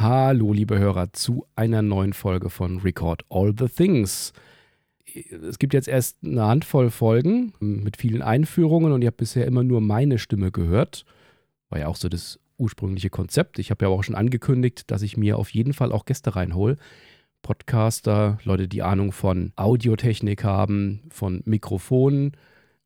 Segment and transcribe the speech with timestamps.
[0.00, 4.32] Hallo, liebe Hörer, zu einer neuen Folge von Record All the Things.
[5.04, 9.62] Es gibt jetzt erst eine Handvoll Folgen mit vielen Einführungen und ihr habt bisher immer
[9.62, 11.04] nur meine Stimme gehört.
[11.68, 13.58] War ja auch so das ursprüngliche Konzept.
[13.58, 16.78] Ich habe ja auch schon angekündigt, dass ich mir auf jeden Fall auch Gäste reinhole.
[17.42, 22.38] Podcaster, Leute, die Ahnung von Audiotechnik haben, von Mikrofonen.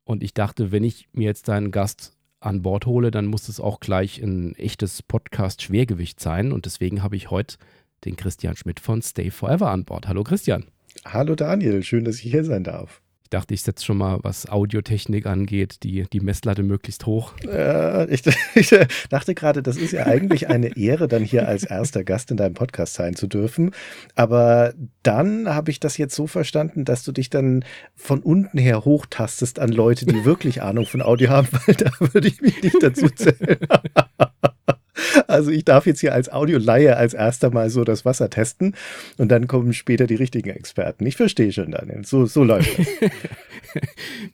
[0.03, 2.14] Und ich dachte, wenn ich mir jetzt einen Gast
[2.45, 6.51] an Bord hole, dann muss es auch gleich ein echtes Podcast-Schwergewicht sein.
[6.51, 7.57] Und deswegen habe ich heute
[8.05, 10.07] den Christian Schmidt von Stay Forever an Bord.
[10.07, 10.65] Hallo Christian.
[11.05, 13.01] Hallo Daniel, schön, dass ich hier sein darf.
[13.35, 17.33] Dachte, ich setze schon mal, was Audiotechnik angeht, die, die Messlatte möglichst hoch.
[17.45, 18.23] Äh, ich,
[18.55, 18.73] ich,
[19.09, 22.53] dachte gerade, das ist ja eigentlich eine Ehre, dann hier als erster Gast in deinem
[22.53, 23.71] Podcast sein zu dürfen.
[24.15, 28.85] Aber dann habe ich das jetzt so verstanden, dass du dich dann von unten her
[28.85, 32.81] hochtastest an Leute, die wirklich Ahnung von Audio haben, weil da würde ich mich nicht
[32.81, 33.57] dazu zählen.
[35.27, 38.75] Also ich darf jetzt hier als Audioleihe als erster mal so das Wasser testen
[39.17, 41.05] und dann kommen später die richtigen Experten.
[41.05, 42.05] Ich verstehe schon, Daniel.
[42.05, 42.87] So, so läuft das.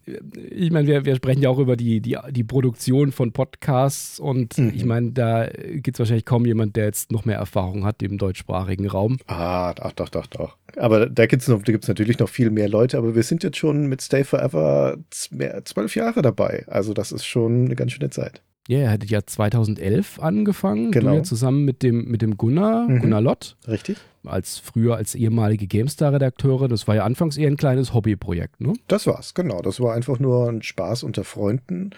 [0.52, 4.58] ich meine, wir, wir sprechen ja auch über die, die, die Produktion von Podcasts und
[4.58, 4.72] mhm.
[4.76, 8.18] ich meine, da gibt es wahrscheinlich kaum jemand, der jetzt noch mehr Erfahrung hat im
[8.18, 9.18] deutschsprachigen Raum.
[9.28, 10.58] Ah, ach, doch, doch, doch.
[10.78, 14.02] Aber da gibt es natürlich noch viel mehr Leute, aber wir sind jetzt schon mit
[14.02, 16.66] Stay Forever zwölf Jahre dabei.
[16.68, 18.42] Also das ist schon eine ganz schöne Zeit.
[18.68, 21.16] Ja, yeah, ihr hattet ja 2011 angefangen, genau.
[21.16, 23.00] ja zusammen mit dem, mit dem Gunnar, mhm.
[23.00, 23.58] Gunnar Lott.
[23.68, 23.98] Richtig.
[24.24, 26.68] Als früher als ehemalige GameStar-Redakteure.
[26.68, 28.74] Das war ja anfangs eher ein kleines Hobbyprojekt, ne?
[28.88, 29.62] Das war's, genau.
[29.62, 31.90] Das war einfach nur ein Spaß unter Freunden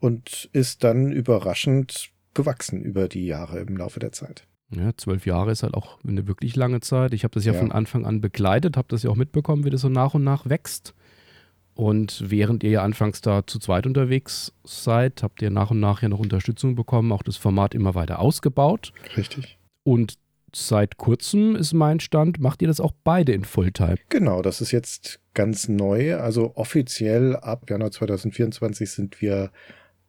[0.00, 4.46] und ist dann überraschend gewachsen über die Jahre im Laufe der Zeit.
[4.70, 7.14] Ja, zwölf Jahre ist halt auch eine wirklich lange Zeit.
[7.14, 9.70] Ich habe das ja, ja, von Anfang an begleitet, habe das ja auch mitbekommen, wie
[9.70, 10.94] das so nach und nach wächst.
[11.78, 16.02] Und während ihr ja anfangs da zu zweit unterwegs seid, habt ihr nach und nach
[16.02, 18.92] ja noch Unterstützung bekommen, auch das Format immer weiter ausgebaut.
[19.16, 19.58] Richtig.
[19.84, 20.14] Und
[20.52, 23.94] seit kurzem ist mein Stand, macht ihr das auch beide in Fulltime?
[24.08, 26.16] Genau, das ist jetzt ganz neu.
[26.16, 29.52] Also offiziell ab Januar 2024 sind wir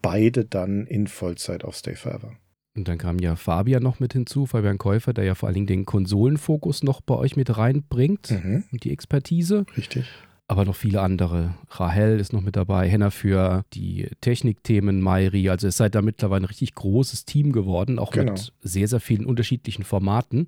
[0.01, 2.31] beide dann in Vollzeit auf Stay Forever.
[2.75, 5.67] Und dann kam ja Fabian noch mit hinzu, Fabian Käufer, der ja vor allen Dingen
[5.67, 8.63] den Konsolenfokus noch bei euch mit reinbringt mhm.
[8.71, 9.67] und die Expertise.
[9.77, 10.07] Richtig
[10.49, 11.53] aber noch viele andere.
[11.69, 15.47] Rahel ist noch mit dabei, Henna für die Technikthemen, Mairi.
[15.47, 18.31] Also es seid da mittlerweile ein richtig großes Team geworden, auch genau.
[18.31, 20.47] mit sehr, sehr vielen unterschiedlichen Formaten.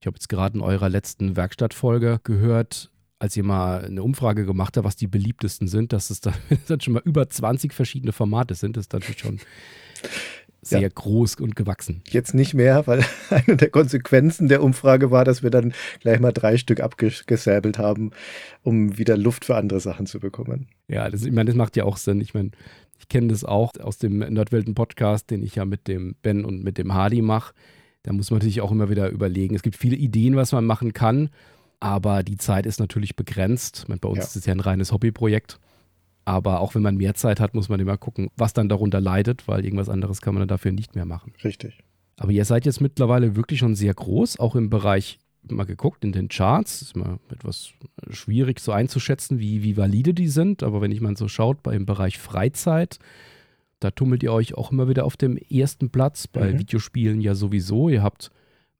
[0.00, 4.78] Ich habe jetzt gerade in eurer letzten Werkstattfolge gehört, als ihr mal eine Umfrage gemacht
[4.78, 6.34] habt, was die beliebtesten sind, dass es dann,
[6.68, 8.78] dann schon mal über 20 verschiedene Formate sind.
[8.78, 9.40] Das ist natürlich schon
[10.66, 10.88] sehr ja.
[10.88, 12.02] groß und gewachsen.
[12.08, 16.32] Jetzt nicht mehr, weil eine der Konsequenzen der Umfrage war, dass wir dann gleich mal
[16.32, 18.10] drei Stück abgesäbelt haben,
[18.62, 20.68] um wieder Luft für andere Sachen zu bekommen.
[20.88, 22.20] Ja, das, ich meine, das macht ja auch Sinn.
[22.20, 22.50] Ich meine,
[22.98, 26.78] ich kenne das auch aus dem Nordwelten-Podcast, den ich ja mit dem Ben und mit
[26.78, 27.54] dem Hardy mache.
[28.02, 29.54] Da muss man natürlich auch immer wieder überlegen.
[29.54, 31.30] Es gibt viele Ideen, was man machen kann,
[31.80, 33.86] aber die Zeit ist natürlich begrenzt.
[33.88, 34.24] Meine, bei uns ja.
[34.24, 35.58] ist es ja ein reines Hobbyprojekt.
[36.24, 39.46] Aber auch wenn man mehr Zeit hat, muss man immer gucken, was dann darunter leidet,
[39.46, 41.32] weil irgendwas anderes kann man dann dafür nicht mehr machen.
[41.42, 41.78] Richtig.
[42.16, 45.18] Aber ihr seid jetzt mittlerweile wirklich schon sehr groß, auch im Bereich,
[45.50, 47.72] mal geguckt in den Charts, ist immer etwas
[48.10, 50.62] schwierig so einzuschätzen, wie, wie valide die sind.
[50.62, 52.98] Aber wenn ich mal so schaut, bei im Bereich Freizeit,
[53.80, 56.60] da tummelt ihr euch auch immer wieder auf dem ersten Platz, bei mhm.
[56.60, 57.90] Videospielen ja sowieso.
[57.90, 58.30] Ihr habt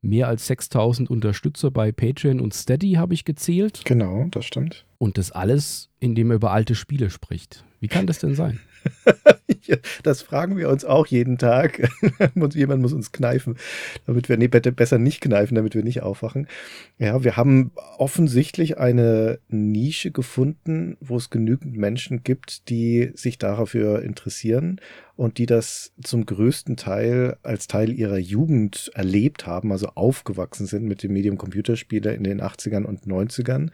[0.05, 3.83] mehr als 6000 Unterstützer bei Patreon und Steady, habe ich gezählt.
[3.85, 4.85] Genau, das stimmt.
[4.99, 7.65] Und das alles, indem er über alte Spiele spricht.
[7.81, 8.61] Wie kann das denn sein?
[10.03, 11.91] das fragen wir uns auch jeden Tag.
[12.55, 13.57] Jemand muss uns kneifen,
[14.07, 16.47] damit wir, nee, besser nicht kneifen, damit wir nicht aufwachen.
[16.99, 24.03] Ja, wir haben offensichtlich eine Nische gefunden, wo es genügend Menschen gibt, die sich dafür
[24.03, 24.81] interessieren
[25.17, 30.85] und die das zum größten Teil als Teil ihrer Jugend erlebt haben, also aufgewachsen sind
[30.87, 33.71] mit dem Medium Computerspiele in den 80ern und 90ern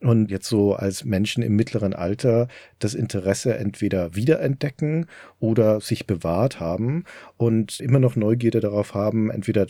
[0.00, 2.48] und jetzt so als Menschen im mittleren Alter
[2.78, 4.14] das Interesse entweder
[4.48, 5.06] wiederentdecken
[5.38, 7.04] oder sich bewahrt haben
[7.36, 9.66] und immer noch Neugierde darauf haben, entweder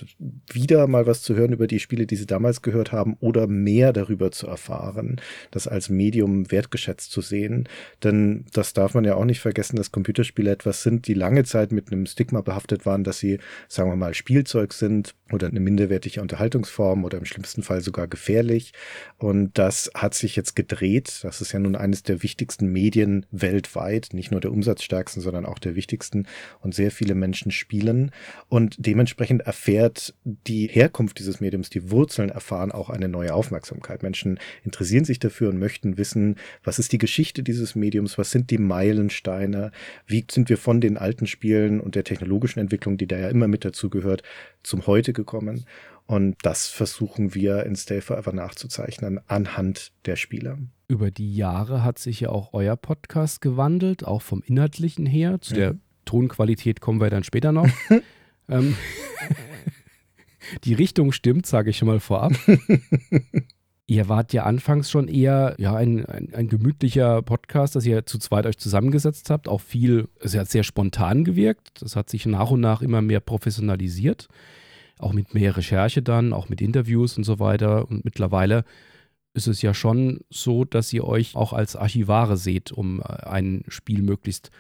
[0.51, 3.93] wieder mal was zu hören über die Spiele, die sie damals gehört haben oder mehr
[3.93, 5.21] darüber zu erfahren,
[5.51, 7.69] das als Medium wertgeschätzt zu sehen.
[8.03, 11.73] Denn das darf man ja auch nicht vergessen, dass Computerspiele etwas sind, die lange Zeit
[11.73, 13.39] mit einem Stigma behaftet waren, dass sie,
[13.69, 18.73] sagen wir mal, Spielzeug sind oder eine minderwertige Unterhaltungsform oder im schlimmsten Fall sogar gefährlich.
[19.19, 21.21] Und das hat sich jetzt gedreht.
[21.23, 25.59] Das ist ja nun eines der wichtigsten Medien weltweit, nicht nur der umsatzstärksten, sondern auch
[25.59, 26.27] der wichtigsten.
[26.61, 28.11] Und sehr viele Menschen spielen.
[28.49, 34.03] Und dementsprechend erfährt die Herkunft dieses Mediums, die Wurzeln erfahren auch eine neue Aufmerksamkeit.
[34.03, 38.51] Menschen interessieren sich dafür und möchten wissen, was ist die Geschichte dieses Mediums, was sind
[38.51, 39.73] die Meilensteine,
[40.07, 43.49] wie sind wir von den alten Spielen und der technologischen Entwicklung, die da ja immer
[43.49, 44.23] mit dazu gehört,
[44.63, 45.65] zum Heute gekommen.
[46.07, 50.59] Und das versuchen wir in Stay Forever nachzuzeichnen anhand der Spiele.
[50.91, 55.39] Über die Jahre hat sich ja auch euer Podcast gewandelt, auch vom Inhaltlichen her.
[55.39, 55.59] Zu mhm.
[55.59, 55.75] der
[56.07, 57.69] Tonqualität kommen wir dann später noch.
[58.49, 58.75] ähm,
[60.65, 62.33] die Richtung stimmt, sage ich schon mal vorab.
[63.87, 68.19] Ihr wart ja anfangs schon eher ja, ein, ein, ein, gemütlicher Podcast, dass ihr zu
[68.19, 69.49] zweit euch zusammengesetzt habt.
[69.49, 71.83] Auch viel, es hat sehr spontan gewirkt.
[71.83, 74.29] Das hat sich nach und nach immer mehr professionalisiert.
[74.99, 77.89] Auch mit mehr Recherche dann, auch mit Interviews und so weiter.
[77.89, 78.65] Und mittlerweile
[79.39, 83.65] ist es ja schon so, dass ihr euch auch als Archivare seht, um äh, ein
[83.69, 84.51] Spiel möglichst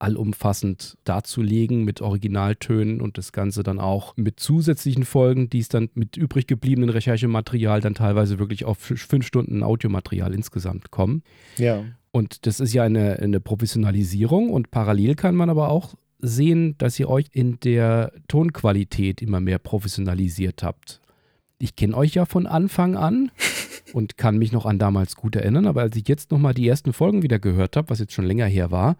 [0.00, 5.90] allumfassend darzulegen mit Originaltönen und das Ganze dann auch mit zusätzlichen Folgen, die es dann
[5.94, 11.22] mit übrig gebliebenen Recherchematerial dann teilweise wirklich auf fünf Stunden Audiomaterial insgesamt kommen.
[11.56, 11.84] Ja.
[12.10, 16.98] Und das ist ja eine, eine Professionalisierung und parallel kann man aber auch sehen, dass
[16.98, 21.00] ihr euch in der Tonqualität immer mehr professionalisiert habt.
[21.58, 23.30] Ich kenne euch ja von Anfang an
[23.92, 26.92] und kann mich noch an damals gut erinnern, aber als ich jetzt nochmal die ersten
[26.92, 28.96] Folgen wieder gehört habe, was jetzt schon länger her war,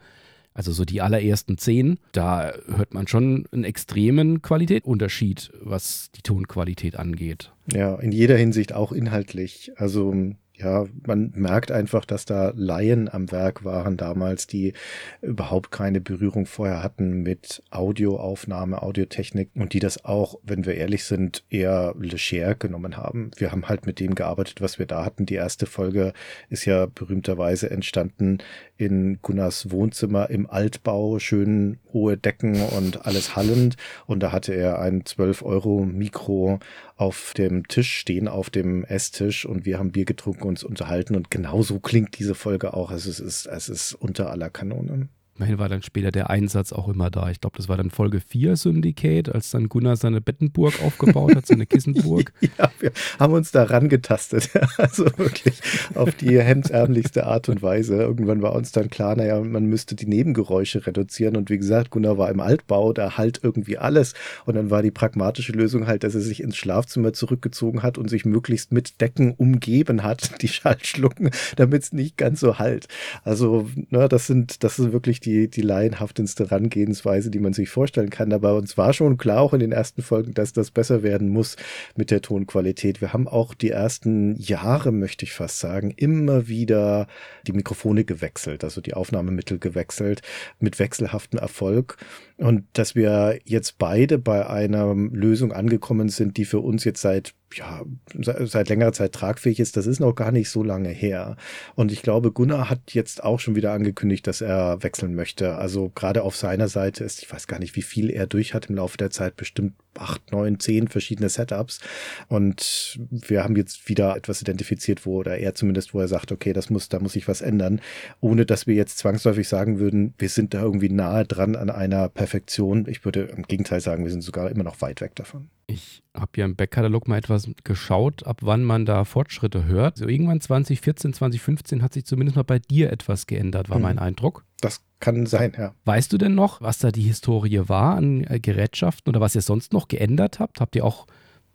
[0.54, 6.96] also so die allerersten zehn, da hört man schon einen extremen Qualitätsunterschied, was die Tonqualität
[6.96, 7.52] angeht.
[7.72, 9.72] Ja, in jeder Hinsicht auch inhaltlich.
[9.76, 10.14] Also
[10.62, 14.72] ja, man merkt einfach, dass da Laien am Werk waren damals, die
[15.20, 21.04] überhaupt keine Berührung vorher hatten mit Audioaufnahme, Audiotechnik und die das auch, wenn wir ehrlich
[21.04, 23.30] sind, eher leger genommen haben.
[23.36, 25.26] Wir haben halt mit dem gearbeitet, was wir da hatten.
[25.26, 26.12] Die erste Folge
[26.48, 28.38] ist ja berühmterweise entstanden
[28.76, 33.76] in Gunnars Wohnzimmer im Altbau, schön hohe Decken und alles hallend.
[34.06, 36.58] Und da hatte er ein 12 Euro Mikro
[36.96, 41.30] auf dem Tisch stehen, auf dem Esstisch und wir haben Bier getrunken, uns unterhalten und
[41.30, 42.90] genauso klingt diese Folge auch.
[42.90, 45.08] Es ist, es ist unter aller Kanone.
[45.42, 47.28] Immerhin war dann später der Einsatz auch immer da.
[47.28, 51.48] Ich glaube, das war dann Folge 4 Syndicate, als dann Gunnar seine Bettenburg aufgebaut hat,
[51.48, 52.32] seine Kissenburg.
[52.58, 54.50] ja, wir haben uns da rangetastet.
[54.76, 55.58] also wirklich
[55.96, 57.96] auf die hemdsärmlichste Art und Weise.
[57.96, 61.36] Irgendwann war uns dann klar, naja, man müsste die Nebengeräusche reduzieren.
[61.36, 64.14] Und wie gesagt, Gunnar war im Altbau, da halt irgendwie alles.
[64.44, 68.08] Und dann war die pragmatische Lösung halt, dass er sich ins Schlafzimmer zurückgezogen hat und
[68.08, 72.86] sich möglichst mit Decken umgeben hat, die Schallschlucken, damit es nicht ganz so halt.
[73.24, 77.70] Also, na, das sind, das sind wirklich die die, die laienhaftendste Herangehensweise, die man sich
[77.70, 78.32] vorstellen kann.
[78.32, 81.56] Aber uns war schon klar auch in den ersten Folgen, dass das besser werden muss
[81.96, 83.00] mit der Tonqualität.
[83.00, 87.06] Wir haben auch die ersten Jahre, möchte ich fast sagen, immer wieder
[87.46, 90.22] die Mikrofone gewechselt, also die Aufnahmemittel gewechselt,
[90.60, 91.96] mit wechselhaftem Erfolg.
[92.36, 97.34] Und dass wir jetzt beide bei einer Lösung angekommen sind, die für uns jetzt seit
[97.54, 97.82] ja,
[98.14, 101.36] seit längerer Zeit tragfähig ist, das ist noch gar nicht so lange her.
[101.74, 105.56] Und ich glaube, Gunnar hat jetzt auch schon wieder angekündigt, dass er wechseln möchte.
[105.56, 108.66] Also gerade auf seiner Seite ist, ich weiß gar nicht, wie viel er durch hat
[108.66, 111.80] im Laufe der Zeit, bestimmt acht, neun, zehn verschiedene Setups.
[112.28, 116.52] Und wir haben jetzt wieder etwas identifiziert, wo, oder er zumindest, wo er sagt, okay,
[116.52, 117.80] das muss, da muss ich was ändern,
[118.20, 122.08] ohne dass wir jetzt zwangsläufig sagen würden, wir sind da irgendwie nahe dran an einer
[122.08, 122.86] Perfektion.
[122.88, 125.50] Ich würde im Gegenteil sagen, wir sind sogar immer noch weit weg davon.
[125.66, 129.96] Ich habe ja im Backkatalog mal etwas geschaut, ab wann man da Fortschritte hört.
[129.96, 133.82] So irgendwann 2014, 2015 hat sich zumindest mal bei dir etwas geändert, war mhm.
[133.82, 134.44] mein Eindruck.
[134.60, 135.74] Das kann sein, ja.
[135.84, 139.42] Weißt du denn noch, was da die Historie war an äh, Gerätschaften oder was ihr
[139.42, 140.60] sonst noch geändert habt?
[140.60, 141.06] Habt ihr auch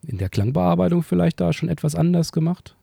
[0.06, 2.76] in der Klangbearbeitung vielleicht da schon etwas anders gemacht?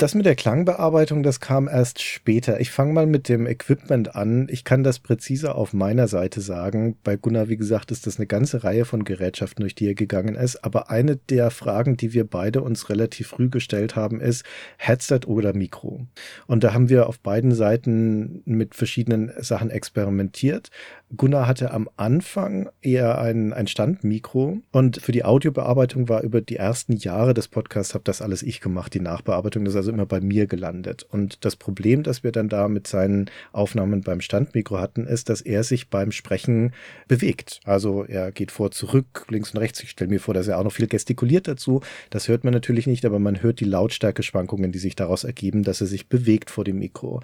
[0.00, 2.58] Das mit der Klangbearbeitung, das kam erst später.
[2.58, 4.48] Ich fange mal mit dem Equipment an.
[4.50, 6.96] Ich kann das präziser auf meiner Seite sagen.
[7.04, 10.36] Bei Gunnar, wie gesagt, ist das eine ganze Reihe von Gerätschaften, durch die er gegangen
[10.36, 10.64] ist.
[10.64, 14.42] Aber eine der Fragen, die wir beide uns relativ früh gestellt haben, ist
[14.78, 16.06] Headset oder Mikro.
[16.46, 20.70] Und da haben wir auf beiden Seiten mit verschiedenen Sachen experimentiert.
[21.16, 26.54] Gunnar hatte am Anfang eher ein, ein Standmikro und für die Audiobearbeitung war über die
[26.54, 30.06] ersten Jahre des Podcasts, habe das alles ich gemacht, die Nachbearbeitung, das ist also immer
[30.06, 31.04] bei mir gelandet.
[31.10, 35.40] Und das Problem, das wir dann da mit seinen Aufnahmen beim Standmikro hatten, ist, dass
[35.40, 36.74] er sich beim Sprechen
[37.08, 37.58] bewegt.
[37.64, 39.82] Also er geht vor, zurück, links und rechts.
[39.82, 41.80] Ich stelle mir vor, dass er auch noch viel gestikuliert dazu.
[42.10, 45.80] Das hört man natürlich nicht, aber man hört die Lautstärke-Schwankungen, die sich daraus ergeben, dass
[45.80, 47.20] er sich bewegt vor dem Mikro.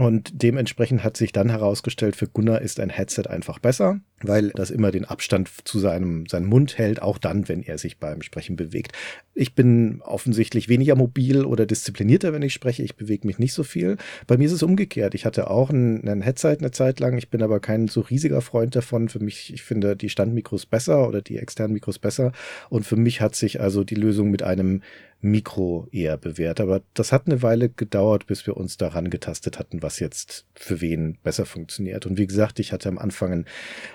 [0.00, 4.70] Und dementsprechend hat sich dann herausgestellt, für Gunnar ist ein Headset einfach besser, weil das
[4.70, 8.54] immer den Abstand zu seinem, seinem Mund hält, auch dann, wenn er sich beim Sprechen
[8.54, 8.92] bewegt.
[9.34, 12.84] Ich bin offensichtlich weniger mobil oder disziplinierter, wenn ich spreche.
[12.84, 13.96] Ich bewege mich nicht so viel.
[14.28, 15.16] Bei mir ist es umgekehrt.
[15.16, 17.18] Ich hatte auch ein, ein Headset eine Zeit lang.
[17.18, 19.08] Ich bin aber kein so riesiger Freund davon.
[19.08, 22.30] Für mich, ich finde die Standmikros besser oder die externen Mikros besser.
[22.70, 24.82] Und für mich hat sich also die Lösung mit einem
[25.20, 26.60] Mikro eher bewährt.
[26.60, 30.80] Aber das hat eine Weile gedauert, bis wir uns daran getastet hatten, was jetzt für
[30.80, 32.06] wen besser funktioniert.
[32.06, 33.44] Und wie gesagt, ich hatte am Anfang ein,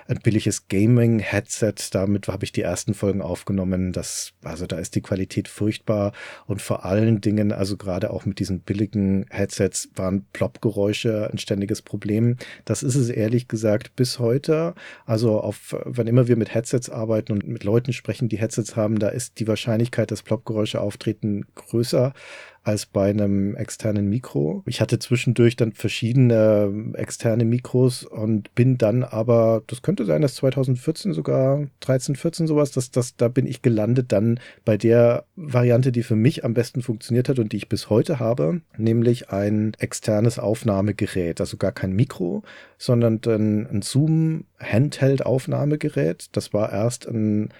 [0.06, 1.74] ein billiges Gaming-Headset.
[1.92, 3.92] Damit habe ich die ersten Folgen aufgenommen.
[3.92, 6.12] Das, also da ist die Qualität furchtbar.
[6.46, 11.80] Und vor allen Dingen, also gerade auch mit diesen billigen Headsets waren Plop-Geräusche ein ständiges
[11.80, 12.36] Problem.
[12.66, 14.74] Das ist es ehrlich gesagt bis heute.
[15.06, 18.98] Also auf, wann immer wir mit Headsets arbeiten und mit Leuten sprechen, die Headsets haben,
[18.98, 21.13] da ist die Wahrscheinlichkeit, dass Plop-Geräusche auftreten,
[21.54, 22.12] größer
[22.64, 24.62] als bei einem externen Mikro.
[24.66, 30.22] Ich hatte zwischendurch dann verschiedene ähm, externe Mikros und bin dann aber, das könnte sein,
[30.22, 35.26] dass 2014 sogar 13, 14 sowas, dass das, da bin ich gelandet dann bei der
[35.36, 39.28] Variante, die für mich am besten funktioniert hat und die ich bis heute habe, nämlich
[39.28, 42.42] ein externes Aufnahmegerät, also gar kein Mikro,
[42.78, 46.28] sondern ein, ein Zoom Handheld Aufnahmegerät.
[46.32, 47.50] Das war erst ein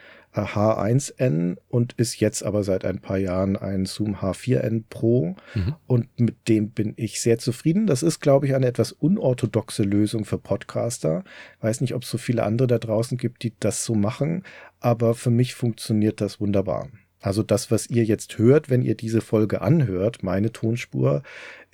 [0.43, 5.37] H1N und ist jetzt aber seit ein paar Jahren ein Zoom H4N Pro.
[5.55, 5.75] Mhm.
[5.87, 7.87] Und mit dem bin ich sehr zufrieden.
[7.87, 11.25] Das ist, glaube ich, eine etwas unorthodoxe Lösung für Podcaster.
[11.61, 14.43] Weiß nicht, ob es so viele andere da draußen gibt, die das so machen,
[14.81, 16.88] aber für mich funktioniert das wunderbar.
[17.25, 21.23] Also das, was ihr jetzt hört, wenn ihr diese Folge anhört, meine Tonspur,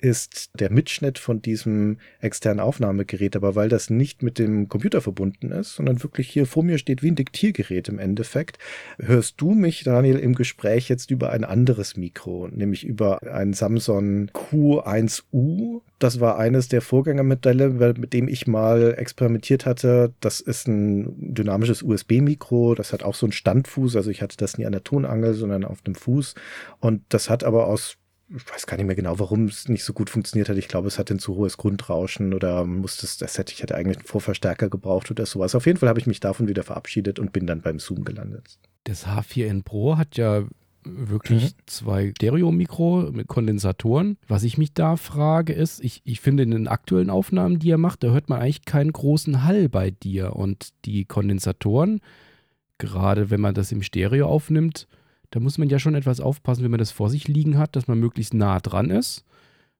[0.01, 5.51] ist der Mitschnitt von diesem externen Aufnahmegerät, aber weil das nicht mit dem Computer verbunden
[5.51, 8.57] ist, sondern wirklich hier vor mir steht wie ein Diktiergerät im Endeffekt,
[8.99, 14.29] hörst du mich, Daniel, im Gespräch jetzt über ein anderes Mikro, nämlich über ein Samsung
[14.31, 15.81] Q1U.
[15.99, 20.13] Das war eines der Vorgängermodelle, mit dem ich mal experimentiert hatte.
[20.19, 24.57] Das ist ein dynamisches USB-Mikro, das hat auch so einen Standfuß, also ich hatte das
[24.57, 26.33] nie an der Tonangel, sondern auf dem Fuß.
[26.79, 27.97] Und das hat aber aus
[28.35, 30.57] ich weiß gar nicht mehr genau, warum es nicht so gut funktioniert hat.
[30.57, 33.75] Ich glaube, es hatte ein zu hohes Grundrauschen oder musste es, das hätte ich hätte
[33.75, 35.55] eigentlich einen Vorverstärker gebraucht oder sowas.
[35.55, 38.57] Auf jeden Fall habe ich mich davon wieder verabschiedet und bin dann beim Zoom gelandet.
[38.85, 40.45] Das H4n Pro hat ja
[40.83, 41.63] wirklich mhm.
[41.67, 44.17] zwei Stereo-Mikro mit Kondensatoren.
[44.27, 47.77] Was ich mich da frage, ist, ich, ich finde in den aktuellen Aufnahmen, die er
[47.77, 50.35] macht, da hört man eigentlich keinen großen Hall bei dir.
[50.35, 52.01] Und die Kondensatoren,
[52.77, 54.87] gerade wenn man das im Stereo aufnimmt,
[55.31, 57.87] da muss man ja schon etwas aufpassen, wenn man das vor sich liegen hat, dass
[57.87, 59.25] man möglichst nah dran ist,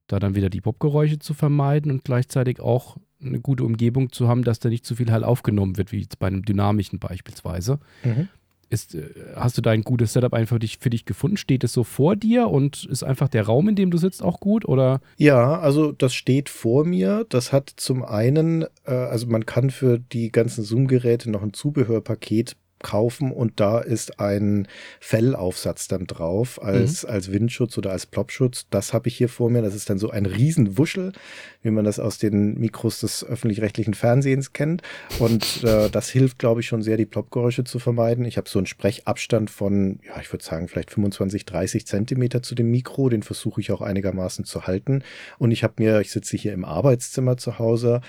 [0.07, 4.43] da dann wieder die Popgeräusche zu vermeiden und gleichzeitig auch eine gute Umgebung zu haben,
[4.43, 7.79] dass da nicht zu viel Hall aufgenommen wird, wie jetzt bei einem dynamischen beispielsweise.
[8.03, 8.29] Mhm.
[8.69, 11.35] Ist, äh, hast du da ein gutes Setup einfach für dich, für dich gefunden?
[11.35, 14.39] Steht es so vor dir und ist einfach der Raum, in dem du sitzt, auch
[14.39, 14.65] gut?
[14.65, 15.01] Oder?
[15.17, 17.25] Ja, also das steht vor mir.
[17.27, 22.55] Das hat zum einen, äh, also man kann für die ganzen Zoom-Geräte noch ein Zubehörpaket
[22.81, 24.67] kaufen und da ist ein
[24.99, 27.09] Fellaufsatz dann drauf als, mhm.
[27.09, 28.67] als Windschutz oder als Plopschutz.
[28.69, 29.61] Das habe ich hier vor mir.
[29.61, 31.13] Das ist dann so ein Riesenwuschel,
[31.61, 34.81] wie man das aus den Mikros des öffentlich-rechtlichen Fernsehens kennt.
[35.19, 38.25] Und äh, das hilft, glaube ich, schon sehr, die Plopgeräusche zu vermeiden.
[38.25, 42.55] Ich habe so einen Sprechabstand von, ja, ich würde sagen, vielleicht 25, 30 Zentimeter zu
[42.55, 43.09] dem Mikro.
[43.09, 45.03] Den versuche ich auch einigermaßen zu halten.
[45.37, 48.01] Und ich habe mir, ich sitze hier im Arbeitszimmer zu Hause,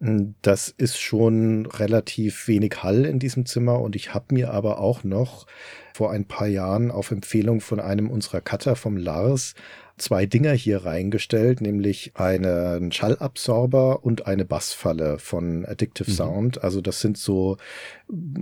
[0.00, 5.02] das ist schon relativ wenig Hall in diesem Zimmer und ich habe mir aber auch
[5.02, 5.46] noch
[5.92, 9.54] vor ein paar Jahren auf Empfehlung von einem unserer Cutter vom Lars
[9.98, 16.14] zwei Dinger hier reingestellt, nämlich einen Schallabsorber und eine Bassfalle von Addictive mhm.
[16.14, 16.64] Sound.
[16.64, 17.56] Also das sind so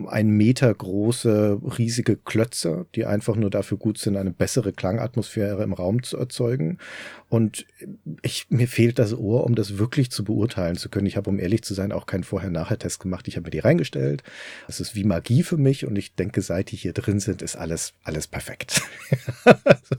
[0.07, 5.73] ein Meter große, riesige Klötze, die einfach nur dafür gut sind, eine bessere Klangatmosphäre im
[5.73, 6.79] Raum zu erzeugen.
[7.29, 7.67] Und
[8.23, 11.07] ich, mir fehlt das Ohr, um das wirklich zu beurteilen zu können.
[11.07, 13.27] Ich habe, um ehrlich zu sein, auch keinen Vorher-Nachher-Test gemacht.
[13.27, 14.23] Ich habe mir die reingestellt.
[14.69, 17.57] Das ist wie Magie für mich und ich denke, seit die hier drin sind, ist
[17.57, 18.81] alles, alles perfekt.
[19.45, 19.97] also,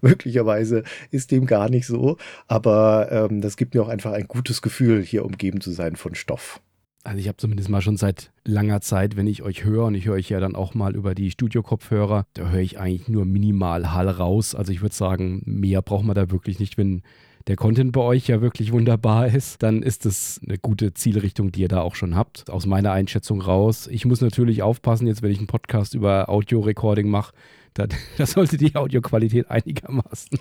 [0.00, 4.62] möglicherweise ist dem gar nicht so, aber ähm, das gibt mir auch einfach ein gutes
[4.62, 6.60] Gefühl, hier umgeben zu sein von Stoff.
[7.02, 10.06] Also ich habe zumindest mal schon seit langer Zeit, wenn ich euch höre, und ich
[10.06, 13.92] höre euch ja dann auch mal über die Studio-Kopfhörer, da höre ich eigentlich nur minimal
[13.92, 14.54] Hall raus.
[14.54, 17.02] Also ich würde sagen, mehr braucht man da wirklich nicht, wenn
[17.46, 21.62] der Content bei euch ja wirklich wunderbar ist, dann ist es eine gute Zielrichtung, die
[21.62, 22.50] ihr da auch schon habt.
[22.50, 23.88] Aus meiner Einschätzung raus.
[23.90, 27.32] Ich muss natürlich aufpassen, jetzt wenn ich einen Podcast über Audio-Recording mache,
[27.74, 27.86] da,
[28.18, 30.38] da, sollte die Audioqualität einigermaßen,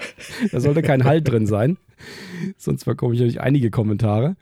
[0.51, 1.77] da sollte kein Halt drin sein.
[2.57, 4.35] Sonst bekomme ich natürlich einige Kommentare.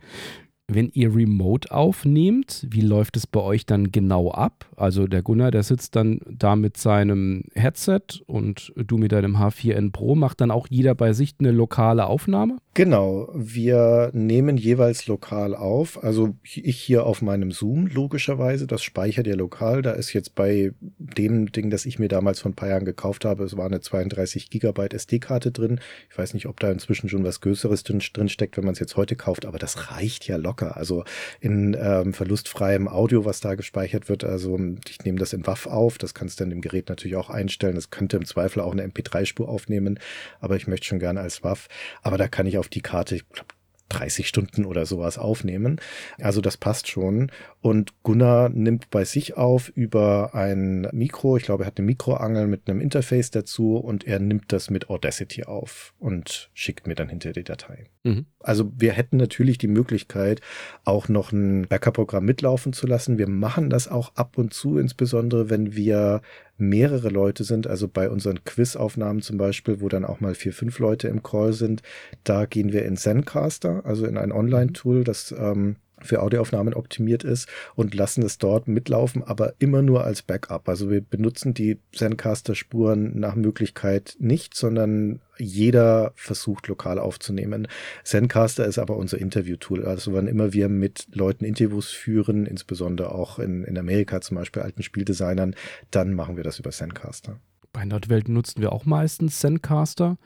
[0.70, 4.66] Wenn ihr remote aufnehmt, wie läuft es bei euch dann genau ab?
[4.76, 9.94] Also der Gunnar, der sitzt dann da mit seinem Headset und du mit deinem H4n
[9.94, 12.58] Pro, macht dann auch jeder bei sich eine lokale Aufnahme?
[12.74, 16.04] Genau, wir nehmen jeweils lokal auf.
[16.04, 19.82] Also ich hier auf meinem Zoom logischerweise, das speichert ihr lokal.
[19.82, 23.24] Da ist jetzt bei dem Ding, das ich mir damals vor ein paar Jahren gekauft
[23.24, 25.80] habe, es war eine 32 Gigabyte SD-Karte drin.
[26.12, 28.98] Ich weiß nicht, ob da inzwischen schon was Größeres drin, steckt, wenn man es jetzt
[28.98, 30.78] heute kauft, aber das reicht ja locker locker.
[30.78, 31.04] Also
[31.40, 34.24] in ähm, verlustfreiem Audio, was da gespeichert wird.
[34.24, 37.30] Also ich nehme das in WAV auf, das kannst du dann im Gerät natürlich auch
[37.30, 37.76] einstellen.
[37.76, 40.00] Das könnte im Zweifel auch eine MP3-Spur aufnehmen,
[40.40, 41.68] aber ich möchte schon gerne als WAV.
[42.02, 43.54] Aber da kann ich auf die Karte, ich glaube,
[43.90, 45.80] 30 Stunden oder sowas aufnehmen.
[46.20, 47.32] Also das passt schon.
[47.62, 51.38] Und Gunnar nimmt bei sich auf über ein Mikro.
[51.38, 54.90] Ich glaube, er hat eine Mikroangel mit einem Interface dazu und er nimmt das mit
[54.90, 57.86] Audacity auf und schickt mir dann hinter die Datei.
[58.04, 58.26] Mhm.
[58.48, 60.39] Also wir hätten natürlich die Möglichkeit,
[60.86, 63.18] auch noch ein Backup-Programm mitlaufen zu lassen.
[63.18, 66.22] Wir machen das auch ab und zu, insbesondere wenn wir
[66.58, 70.80] mehrere Leute sind, also bei unseren Quiz-Aufnahmen zum Beispiel, wo dann auch mal vier, fünf
[70.80, 71.82] Leute im Call sind,
[72.24, 77.48] da gehen wir in Zencaster, also in ein Online-Tool, das ähm, für Audioaufnahmen optimiert ist
[77.75, 80.70] und lassen es dort mitlaufen, aber immer nur als Backup.
[80.70, 87.68] Also wir benutzen die Zencaster-Spuren nach Möglichkeit nicht, sondern jeder versucht lokal aufzunehmen.
[88.04, 89.86] Zencaster ist aber unser Interview-Tool.
[89.86, 94.62] Also wann immer wir mit Leuten Interviews führen, insbesondere auch in, in Amerika zum Beispiel
[94.62, 95.56] alten Spieldesignern,
[95.92, 97.39] dann machen wir das über Zencaster.
[97.74, 100.18] Bei Nordwelt nutzen wir auch meistens Zencaster.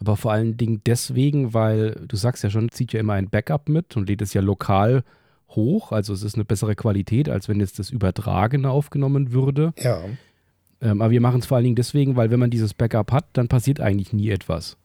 [0.00, 3.68] Aber vor allen Dingen deswegen, weil du sagst ja schon, zieht ja immer ein Backup
[3.68, 5.04] mit und lädt es ja lokal
[5.50, 5.92] hoch.
[5.92, 9.72] Also es ist eine bessere Qualität, als wenn jetzt das Übertragene aufgenommen würde.
[9.78, 10.00] Ja.
[10.80, 13.26] Ähm, aber wir machen es vor allen Dingen deswegen, weil wenn man dieses Backup hat,
[13.34, 14.76] dann passiert eigentlich nie etwas.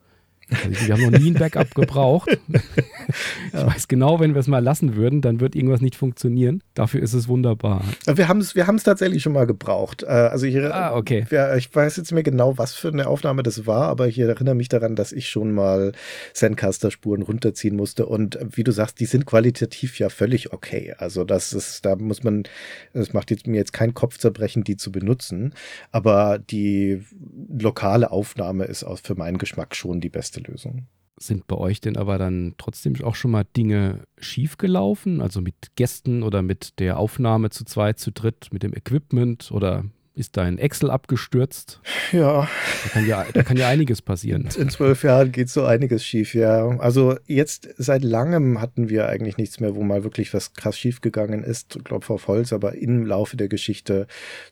[0.50, 2.38] Also wir haben noch nie ein Backup gebraucht.
[2.48, 6.62] ich weiß genau, wenn wir es mal lassen würden, dann wird irgendwas nicht funktionieren.
[6.74, 7.84] Dafür ist es wunderbar.
[8.06, 10.02] Wir haben es wir tatsächlich schon mal gebraucht.
[10.02, 11.26] Äh, also ich, ah, okay.
[11.56, 14.54] ich weiß jetzt nicht mehr genau, was für eine Aufnahme das war, aber ich erinnere
[14.54, 15.92] mich daran, dass ich schon mal
[16.34, 18.06] Zencaster-Spuren runterziehen musste.
[18.06, 20.94] Und wie du sagst, die sind qualitativ ja völlig okay.
[20.98, 22.44] Also das ist, da muss man,
[22.92, 25.54] es macht jetzt, mir jetzt kein Kopfzerbrechen, die zu benutzen.
[25.92, 27.02] Aber die
[27.48, 30.86] lokale Aufnahme ist auch für meinen Geschmack schon die beste beste Lösung.
[31.18, 35.20] Sind bei euch denn aber dann trotzdem auch schon mal Dinge schiefgelaufen?
[35.20, 39.84] Also mit Gästen oder mit der Aufnahme zu zweit, zu dritt, mit dem Equipment oder
[40.14, 41.80] ist dein Excel abgestürzt?
[42.12, 42.48] Ja.
[42.84, 44.48] Da kann ja, da kann ja einiges passieren.
[44.58, 46.66] In zwölf Jahren geht so einiges schief, ja.
[46.78, 51.44] Also jetzt seit langem hatten wir eigentlich nichts mehr, wo mal wirklich was krass schiefgegangen
[51.44, 51.78] ist.
[51.84, 54.06] Klopf auf Holz, aber im Laufe der Geschichte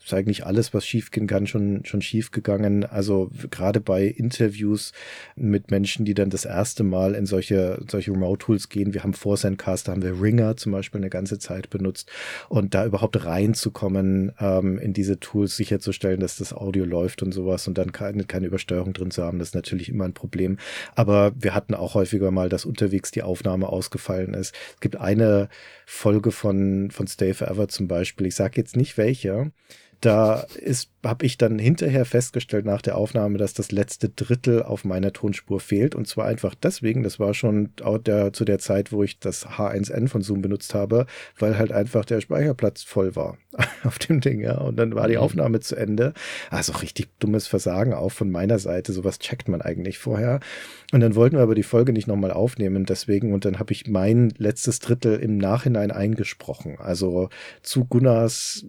[0.04, 2.84] ist eigentlich alles, was schiefgehen kann, schon, schon schiefgegangen.
[2.84, 4.92] Also gerade bei Interviews
[5.34, 8.94] mit Menschen, die dann das erste Mal in solche, solche Remote-Tools gehen.
[8.94, 12.10] Wir haben vor da haben wir Ringer zum Beispiel eine ganze Zeit benutzt.
[12.48, 17.66] Und da überhaupt reinzukommen ähm, in diese Tools, sicherzustellen, dass das Audio läuft und sowas
[17.68, 20.58] und dann keine, keine Übersteuerung drin zu haben, das ist natürlich immer ein Problem.
[20.94, 24.54] Aber wir hatten auch häufiger mal, dass unterwegs die Aufnahme ausgefallen ist.
[24.74, 25.48] Es gibt eine
[25.86, 29.52] Folge von, von Stay Forever zum Beispiel, ich sage jetzt nicht welche,
[30.00, 34.84] da ist habe ich dann hinterher festgestellt nach der Aufnahme, dass das letzte Drittel auf
[34.84, 35.94] meiner Tonspur fehlt.
[35.94, 37.70] Und zwar einfach deswegen, das war schon
[38.06, 41.06] der, zu der Zeit, wo ich das H1N von Zoom benutzt habe,
[41.38, 43.38] weil halt einfach der Speicherplatz voll war
[43.84, 44.58] auf dem Ding, ja.
[44.58, 45.22] Und dann war die mhm.
[45.22, 46.12] Aufnahme zu Ende.
[46.50, 48.92] Also richtig dummes Versagen auch von meiner Seite.
[48.92, 50.40] Sowas checkt man eigentlich vorher.
[50.92, 53.32] Und dann wollten wir aber die Folge nicht nochmal aufnehmen, deswegen.
[53.32, 56.76] Und dann habe ich mein letztes Drittel im Nachhinein eingesprochen.
[56.78, 57.28] Also
[57.62, 58.66] zu Gunnars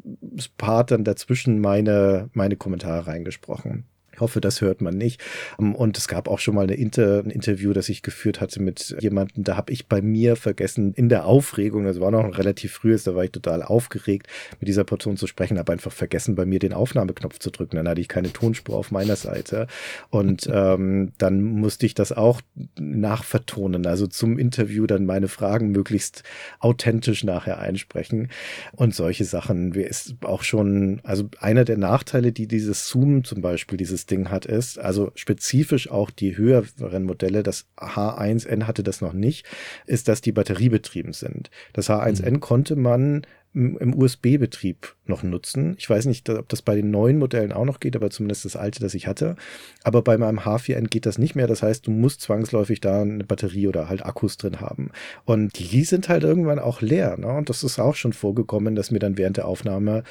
[0.57, 3.85] Part dann dazwischen meine meine, Kommentare reingesprochen.
[4.19, 5.21] Ich hoffe, das hört man nicht.
[5.59, 8.61] Ähm, und es gab auch schon mal eine Inter ein Interview, das ich geführt hatte
[8.61, 12.33] mit jemandem, da habe ich bei mir vergessen, in der Aufregung, das war noch ein
[12.33, 14.27] relativ frühes, da war ich total aufgeregt,
[14.59, 17.77] mit dieser Person zu sprechen, habe einfach vergessen, bei mir den Aufnahmeknopf zu drücken.
[17.77, 19.67] Dann hatte ich keine Tonspur auf meiner Seite.
[20.09, 22.41] Und ähm, dann musste ich das auch
[22.77, 26.23] nachvertonen, also zum Interview dann meine Fragen möglichst
[26.59, 28.27] authentisch nachher einsprechen.
[28.73, 33.77] Und solche Sachen, ist auch schon, also einer der Nachteile, die dieses Zoom zum Beispiel,
[33.77, 39.13] dieses Ding hat, ist, also spezifisch auch die höheren Modelle, das H1N hatte das noch
[39.13, 39.45] nicht,
[39.85, 41.49] ist, dass die batteriebetrieben sind.
[41.73, 42.39] Das H1N mhm.
[42.39, 45.75] konnte man im USB-Betrieb noch nutzen.
[45.79, 48.55] Ich weiß nicht, ob das bei den neuen Modellen auch noch geht, aber zumindest das
[48.55, 49.35] alte, das ich hatte.
[49.83, 51.47] Aber bei meinem H4N geht das nicht mehr.
[51.47, 54.91] Das heißt, du musst zwangsläufig da eine Batterie oder halt Akkus drin haben.
[55.25, 57.17] Und die sind halt irgendwann auch leer.
[57.17, 57.27] Ne?
[57.27, 60.03] Und das ist auch schon vorgekommen, dass mir dann während der Aufnahme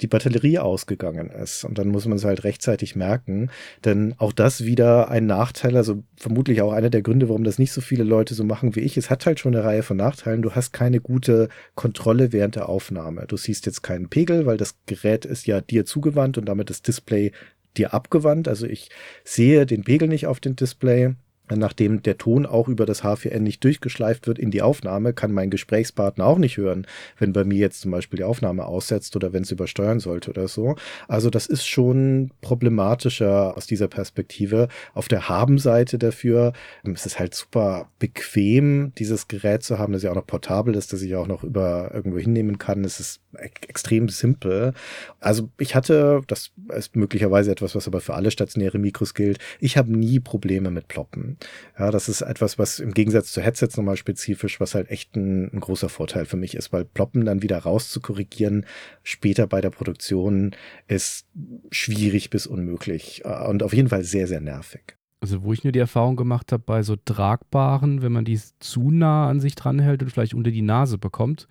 [0.00, 1.64] die Batterie ausgegangen ist.
[1.64, 3.50] Und dann muss man es halt rechtzeitig merken.
[3.84, 7.72] Denn auch das wieder ein Nachteil, also vermutlich auch einer der Gründe, warum das nicht
[7.72, 8.96] so viele Leute so machen wie ich.
[8.96, 10.40] Es hat halt schon eine Reihe von Nachteilen.
[10.40, 12.86] Du hast keine gute Kontrolle während der Aufnahme.
[13.26, 16.82] Du siehst jetzt keinen Pegel, weil das Gerät ist ja dir zugewandt und damit das
[16.82, 17.32] Display
[17.76, 18.48] dir abgewandt.
[18.48, 18.90] Also ich
[19.24, 21.14] sehe den Pegel nicht auf dem Display.
[21.54, 25.50] Nachdem der Ton auch über das H4n nicht durchgeschleift wird in die Aufnahme, kann mein
[25.50, 26.86] Gesprächspartner auch nicht hören,
[27.18, 30.48] wenn bei mir jetzt zum Beispiel die Aufnahme aussetzt oder wenn es übersteuern sollte oder
[30.48, 30.76] so.
[31.08, 34.68] Also das ist schon problematischer aus dieser Perspektive.
[34.94, 36.52] Auf der Haben-Seite dafür
[36.84, 40.74] ähm, ist es halt super bequem, dieses Gerät zu haben, das ja auch noch portabel
[40.74, 42.84] ist, das ich auch noch über irgendwo hinnehmen kann.
[42.84, 44.72] Es ist extrem simpel.
[45.20, 49.76] Also ich hatte, das ist möglicherweise etwas, was aber für alle stationäre Mikros gilt, ich
[49.76, 51.36] habe nie Probleme mit Ploppen.
[51.78, 55.52] Ja, das ist etwas, was im Gegensatz zu Headsets nochmal spezifisch, was halt echt ein,
[55.52, 58.66] ein großer Vorteil für mich ist, weil Ploppen dann wieder rauszukorrigieren
[59.02, 60.54] später bei der Produktion
[60.88, 61.26] ist
[61.70, 64.96] schwierig bis unmöglich äh, und auf jeden Fall sehr, sehr nervig.
[65.20, 68.90] Also wo ich nur die Erfahrung gemacht habe, bei so tragbaren, wenn man die zu
[68.90, 71.48] nah an sich dranhält und vielleicht unter die Nase bekommt,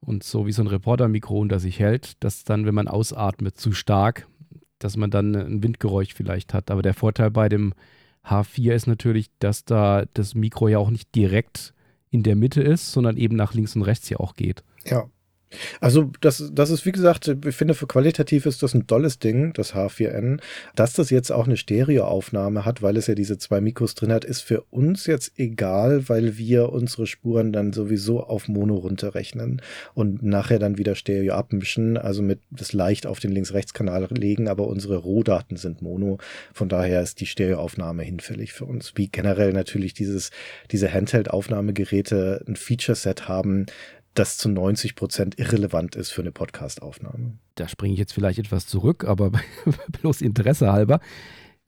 [0.00, 3.72] und so wie so ein Reportermikro unter sich hält, dass dann, wenn man ausatmet, zu
[3.72, 4.26] stark,
[4.78, 6.70] dass man dann ein Windgeräusch vielleicht hat.
[6.70, 7.74] Aber der Vorteil bei dem
[8.24, 11.74] H4 ist natürlich, dass da das Mikro ja auch nicht direkt
[12.10, 14.64] in der Mitte ist, sondern eben nach links und rechts ja auch geht.
[14.84, 15.08] Ja,
[15.80, 19.52] also das, das ist, wie gesagt, ich finde, für qualitativ ist das ein tolles Ding,
[19.52, 20.40] das H4n.
[20.76, 24.24] Dass das jetzt auch eine Stereoaufnahme hat, weil es ja diese zwei Mikros drin hat,
[24.24, 29.62] ist für uns jetzt egal, weil wir unsere Spuren dann sowieso auf Mono runterrechnen
[29.94, 34.66] und nachher dann wieder Stereo abmischen, also mit das leicht auf den Links-Rechts-Kanal legen, aber
[34.66, 36.18] unsere Rohdaten sind Mono.
[36.52, 38.92] Von daher ist die Stereoaufnahme hinfällig für uns.
[38.96, 40.30] Wie generell natürlich dieses,
[40.70, 43.66] diese Handheld-Aufnahmegeräte ein Feature-Set haben,
[44.14, 47.38] das zu 90 Prozent irrelevant ist für eine Podcast-Aufnahme.
[47.54, 49.32] Da springe ich jetzt vielleicht etwas zurück, aber
[50.00, 51.00] bloß Interesse halber.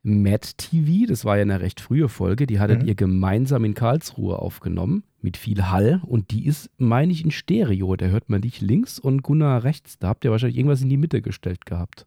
[0.05, 2.89] Mad TV, das war ja eine recht frühe Folge, die hattet mhm.
[2.89, 7.95] ihr gemeinsam in Karlsruhe aufgenommen mit viel Hall und die ist, meine ich, in Stereo.
[7.95, 9.99] Da hört man dich links und Gunnar rechts.
[10.01, 12.07] Da habt ihr wahrscheinlich irgendwas in die Mitte gestellt gehabt.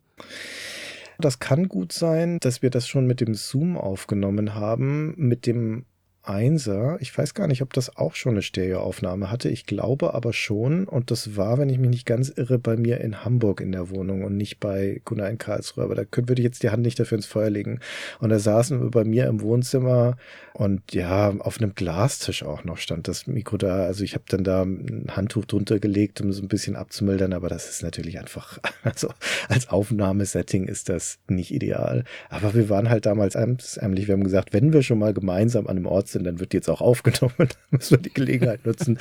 [1.18, 5.86] Das kann gut sein, dass wir das schon mit dem Zoom aufgenommen haben, mit dem
[6.28, 6.98] Einser.
[7.00, 9.50] Ich weiß gar nicht, ob das auch schon eine Stereoaufnahme hatte.
[9.50, 10.88] Ich glaube aber schon.
[10.88, 13.90] Und das war, wenn ich mich nicht ganz irre, bei mir in Hamburg in der
[13.90, 15.84] Wohnung und nicht bei Gunnar in Karlsruhe.
[15.84, 17.80] Aber da könnte, würde ich jetzt die Hand nicht dafür ins Feuer legen.
[18.20, 20.18] Und da saßen wir bei mir im Wohnzimmer
[20.54, 23.84] und ja, auf einem Glastisch auch noch stand das Mikro da.
[23.84, 27.34] Also ich habe dann da ein Handtuch drunter gelegt, um so ein bisschen abzumildern.
[27.34, 29.10] Aber das ist natürlich einfach, also
[29.50, 32.06] als Aufnahmesetting ist das nicht ideal.
[32.30, 34.08] Aber wir waren halt damals ärmlich.
[34.08, 36.58] Wir haben gesagt, wenn wir schon mal gemeinsam an einem Ort sind, dann wird die
[36.58, 37.36] jetzt auch aufgenommen.
[37.38, 38.98] Dann müssen wir die Gelegenheit nutzen.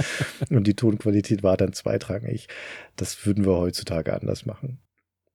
[0.50, 2.48] Und die Tonqualität war dann zweitrangig.
[2.96, 4.79] Das würden wir heutzutage anders machen.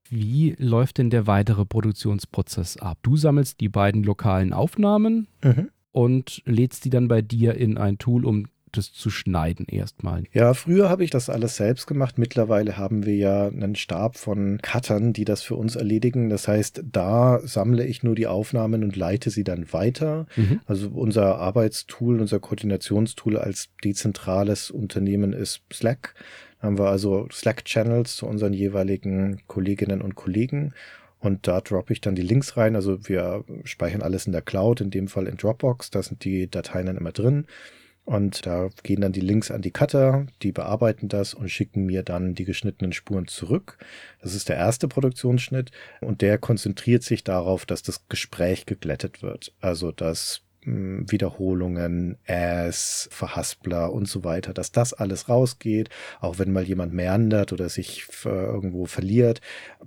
[0.09, 2.97] Wie läuft denn der weitere Produktionsprozess ab?
[3.03, 5.69] Du sammelst die beiden lokalen Aufnahmen mhm.
[5.91, 10.23] und lädst die dann bei dir in ein Tool, um das zu schneiden erstmal.
[10.31, 12.17] Ja, früher habe ich das alles selbst gemacht.
[12.17, 16.29] Mittlerweile haben wir ja einen Stab von Cuttern, die das für uns erledigen.
[16.29, 20.25] Das heißt, da sammle ich nur die Aufnahmen und leite sie dann weiter.
[20.35, 20.61] Mhm.
[20.65, 26.15] Also unser Arbeitstool, unser Koordinationstool als dezentrales Unternehmen ist Slack.
[26.59, 30.73] Da haben wir also Slack-Channels zu unseren jeweiligen Kolleginnen und Kollegen.
[31.19, 32.75] Und da droppe ich dann die Links rein.
[32.75, 35.91] Also wir speichern alles in der Cloud, in dem Fall in Dropbox.
[35.91, 37.45] Da sind die Dateien dann immer drin.
[38.09, 42.01] Und da gehen dann die Links an die Cutter, die bearbeiten das und schicken mir
[42.01, 43.77] dann die geschnittenen Spuren zurück.
[44.19, 45.69] Das ist der erste Produktionsschnitt
[46.01, 49.53] und der konzentriert sich darauf, dass das Gespräch geglättet wird.
[49.61, 56.63] Also dass Wiederholungen, Ass, Verhaspler und so weiter, dass das alles rausgeht, auch wenn mal
[56.63, 59.39] jemand meandert oder sich irgendwo verliert.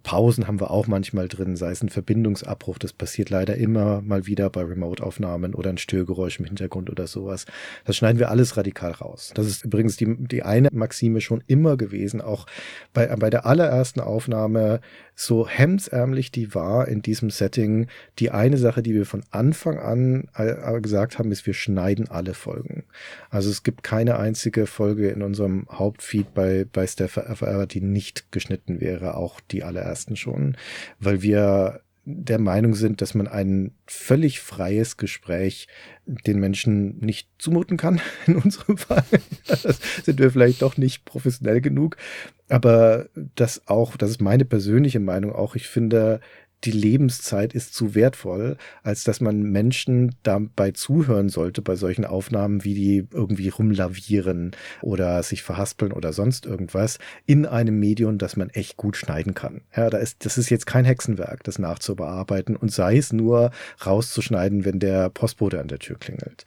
[0.03, 4.27] Pausen haben wir auch manchmal drin, sei es ein Verbindungsabbruch, das passiert leider immer mal
[4.27, 7.47] wieder bei Remote-Aufnahmen oder ein Störgeräusch im Hintergrund oder sowas.
[7.85, 9.33] Das schneiden wir alles radikal raus.
[9.35, 12.47] Das ist übrigens die, die eine Maxime schon immer gewesen, auch
[12.93, 14.81] bei, bei der allerersten Aufnahme
[15.15, 17.87] so hemdsärmlich die war in diesem Setting,
[18.19, 22.35] die eine Sache, die wir von Anfang an äh, gesagt haben, ist, wir schneiden alle
[22.35, 22.85] Folgen.
[23.31, 27.21] Also es gibt keine einzige Folge in unserem Hauptfeed bei, bei Steph
[27.71, 30.57] die nicht geschnitten wäre, auch die allerersten schon,
[30.99, 35.69] weil wir der Meinung sind, dass man ein völlig freies Gespräch
[36.05, 39.05] den Menschen nicht zumuten kann, in unserem Fall.
[39.47, 41.97] Das sind wir vielleicht doch nicht professionell genug.
[42.49, 45.55] Aber das auch, das ist meine persönliche Meinung auch.
[45.55, 46.21] Ich finde,
[46.65, 52.63] die Lebenszeit ist zu wertvoll, als dass man Menschen dabei zuhören sollte bei solchen Aufnahmen,
[52.65, 58.51] wie die irgendwie rumlavieren oder sich verhaspeln oder sonst irgendwas in einem Medium, das man
[58.51, 59.63] echt gut schneiden kann.
[59.77, 63.51] Ja, da ist, das ist jetzt kein Hexenwerk, das nachzubearbeiten und sei es nur
[63.85, 66.45] rauszuschneiden, wenn der Postbote an der Tür klingelt.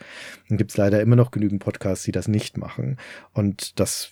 [0.47, 2.97] Dann gibt's leider immer noch genügend Podcasts, die das nicht machen.
[3.33, 4.11] Und das,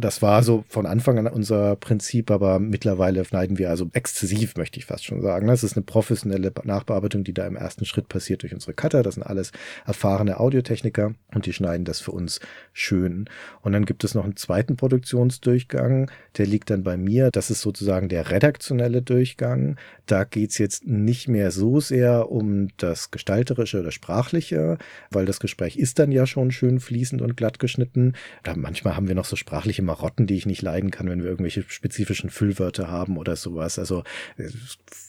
[0.00, 4.78] das war so von Anfang an unser Prinzip, aber mittlerweile schneiden wir also exzessiv, möchte
[4.78, 5.48] ich fast schon sagen sagen.
[5.48, 9.02] Das ist eine professionelle Nachbearbeitung, die da im ersten Schritt passiert durch unsere Cutter.
[9.02, 9.50] Das sind alles
[9.84, 12.38] erfahrene Audiotechniker und die schneiden das für uns
[12.72, 13.28] schön.
[13.62, 17.30] Und dann gibt es noch einen zweiten Produktionsdurchgang, der liegt dann bei mir.
[17.32, 19.76] Das ist sozusagen der redaktionelle Durchgang.
[20.06, 24.78] Da geht's jetzt nicht mehr so sehr um das Gestalterische oder Sprachliche,
[25.10, 28.12] weil das Gespräch ist dann ja schon schön fließend und glatt geschnitten.
[28.44, 31.30] Da manchmal haben wir noch so sprachliche Marotten, die ich nicht leiden kann, wenn wir
[31.30, 33.78] irgendwelche spezifischen Füllwörter haben oder sowas.
[33.80, 34.04] Also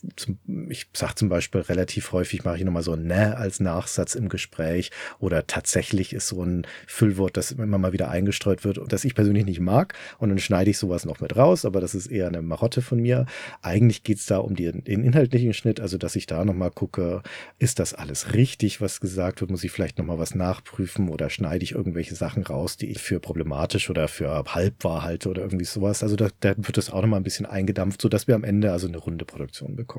[0.08, 0.34] äh,
[0.70, 4.92] ich sage zum Beispiel relativ häufig, mache ich nochmal so ne als Nachsatz im Gespräch
[5.20, 9.16] oder tatsächlich ist so ein Füllwort, das immer mal wieder eingestreut wird und das ich
[9.16, 12.28] persönlich nicht mag und dann schneide ich sowas noch mit raus, aber das ist eher
[12.28, 13.26] eine Marotte von mir.
[13.62, 17.22] Eigentlich geht's da um die, den inhaltlichen Schnitt, also dass ich da nochmal gucke,
[17.60, 21.64] ist das alles richtig, was gesagt wird, muss ich vielleicht nochmal was nachprüfen oder schneide
[21.64, 26.04] ich irgendwelche Sachen raus, die ich für problematisch oder für halbwahr halte oder irgendwie sowas.
[26.04, 28.88] Also da, da wird das auch nochmal ein bisschen eingedampft, sodass wir am Ende also
[28.88, 29.97] eine runde Produktion bekommen.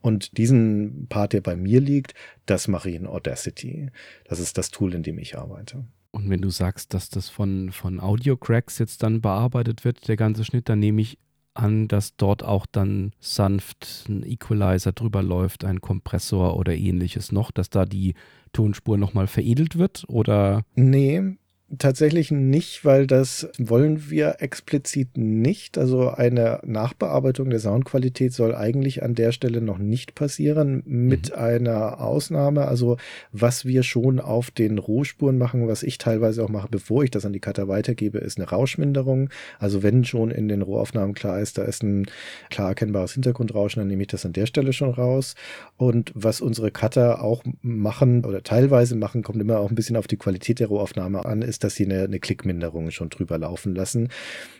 [0.00, 2.14] Und diesen Part, der bei mir liegt,
[2.46, 3.90] das mache ich in Audacity.
[4.24, 5.84] Das ist das Tool, in dem ich arbeite.
[6.10, 10.44] Und wenn du sagst, dass das von, von Audio-Cracks jetzt dann bearbeitet wird, der ganze
[10.44, 11.18] Schnitt, dann nehme ich
[11.54, 17.50] an, dass dort auch dann sanft ein Equalizer drüber läuft, ein Kompressor oder ähnliches noch,
[17.50, 18.14] dass da die
[18.52, 20.04] Tonspur nochmal veredelt wird?
[20.08, 20.64] Oder?
[20.74, 21.36] Nee,
[21.78, 25.78] Tatsächlich nicht, weil das wollen wir explizit nicht.
[25.78, 31.42] Also eine Nachbearbeitung der Soundqualität soll eigentlich an der Stelle noch nicht passieren, mit mhm.
[31.42, 32.68] einer Ausnahme.
[32.68, 32.98] Also
[33.32, 37.24] was wir schon auf den Rohspuren machen, was ich teilweise auch mache, bevor ich das
[37.24, 39.30] an die Cutter weitergebe, ist eine Rauschminderung.
[39.58, 42.04] Also wenn schon in den Rohaufnahmen klar ist, da ist ein
[42.50, 45.36] klar erkennbares Hintergrundrauschen, dann nehme ich das an der Stelle schon raus.
[45.78, 50.06] Und was unsere Cutter auch machen oder teilweise machen, kommt immer auch ein bisschen auf
[50.06, 54.08] die Qualität der Rohaufnahme an, ist dass sie eine, eine Klickminderung schon drüber laufen lassen.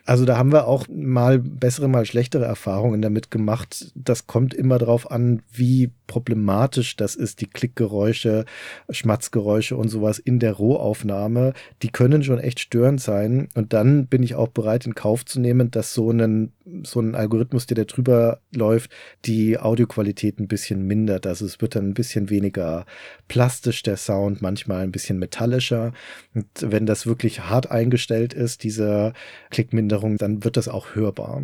[0.05, 3.93] Also da haben wir auch mal bessere, mal schlechtere Erfahrungen damit gemacht.
[3.95, 8.45] Das kommt immer darauf an, wie problematisch das ist, die Klickgeräusche,
[8.91, 11.55] Schmatzgeräusche und sowas in der Rohaufnahme.
[11.83, 13.49] Die können schon echt störend sein.
[13.55, 17.15] Und dann bin ich auch bereit, in Kauf zu nehmen, dass so ein, so ein
[17.15, 18.91] Algorithmus, der da drüber läuft,
[19.25, 21.27] die Audioqualität ein bisschen mindert.
[21.27, 22.85] Also es wird dann ein bisschen weniger
[23.29, 25.93] plastisch, der Sound, manchmal ein bisschen metallischer.
[26.35, 29.13] Und wenn das wirklich hart eingestellt ist, diese
[29.51, 31.43] Klickminderung, dann wird das auch hörbar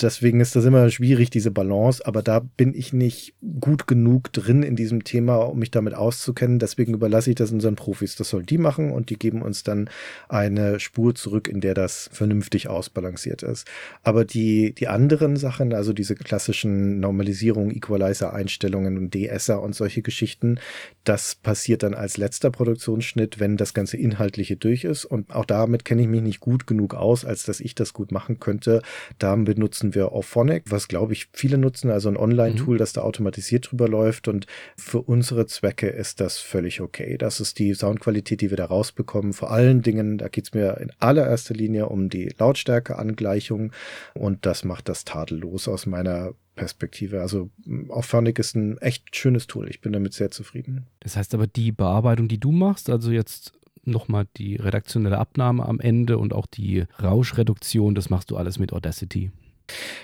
[0.00, 4.62] deswegen ist das immer schwierig, diese Balance, aber da bin ich nicht gut genug drin
[4.62, 6.58] in diesem Thema, um mich damit auszukennen.
[6.58, 8.16] Deswegen überlasse ich das unseren Profis.
[8.16, 9.90] Das soll die machen und die geben uns dann
[10.28, 13.66] eine Spur zurück, in der das vernünftig ausbalanciert ist.
[14.02, 20.58] Aber die, die anderen Sachen, also diese klassischen Normalisierung, Equalizer-Einstellungen und DSer und solche Geschichten,
[21.04, 25.04] das passiert dann als letzter Produktionsschnitt, wenn das ganze Inhaltliche durch ist.
[25.04, 28.12] Und auch damit kenne ich mich nicht gut genug aus, als dass ich das gut
[28.12, 28.82] machen könnte.
[29.18, 32.78] Da benutzen nutzen wir Auphonic, was glaube ich viele nutzen, also ein Online-Tool, mhm.
[32.78, 34.28] das da automatisiert drüber läuft.
[34.28, 34.46] Und
[34.76, 37.16] für unsere Zwecke ist das völlig okay.
[37.18, 39.32] Das ist die Soundqualität, die wir da rausbekommen.
[39.32, 43.72] Vor allen Dingen, da geht es mir in allererster Linie um die Lautstärkeangleichung
[44.14, 47.20] und das macht das tadellos aus meiner Perspektive.
[47.20, 47.50] Also
[47.88, 49.68] Auphonic ist ein echt schönes Tool.
[49.68, 50.86] Ich bin damit sehr zufrieden.
[51.00, 53.52] Das heißt aber, die Bearbeitung, die du machst, also jetzt
[53.84, 58.72] nochmal die redaktionelle Abnahme am Ende und auch die Rauschreduktion, das machst du alles mit
[58.72, 59.30] Audacity.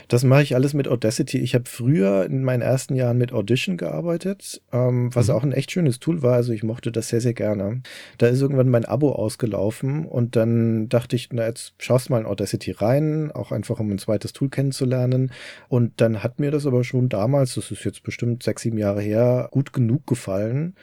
[0.09, 1.39] Das mache ich alles mit Audacity.
[1.39, 5.35] Ich habe früher in meinen ersten Jahren mit Audition gearbeitet, ähm, was mhm.
[5.35, 6.35] auch ein echt schönes Tool war.
[6.35, 7.83] Also ich mochte das sehr, sehr gerne.
[8.19, 12.27] Da ist irgendwann mein Abo ausgelaufen und dann dachte ich, na jetzt schaust mal in
[12.27, 15.33] Audacity rein, auch einfach um ein zweites Tool kennenzulernen.
[15.69, 19.01] Und dann hat mir das aber schon damals, das ist jetzt bestimmt sechs, sieben Jahre
[19.01, 20.75] her, gut genug gefallen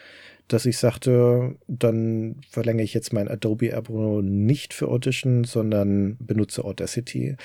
[0.54, 6.64] dass ich sagte, dann verlängere ich jetzt mein Adobe Abo nicht für Audition, sondern benutze
[6.64, 7.36] Audacity.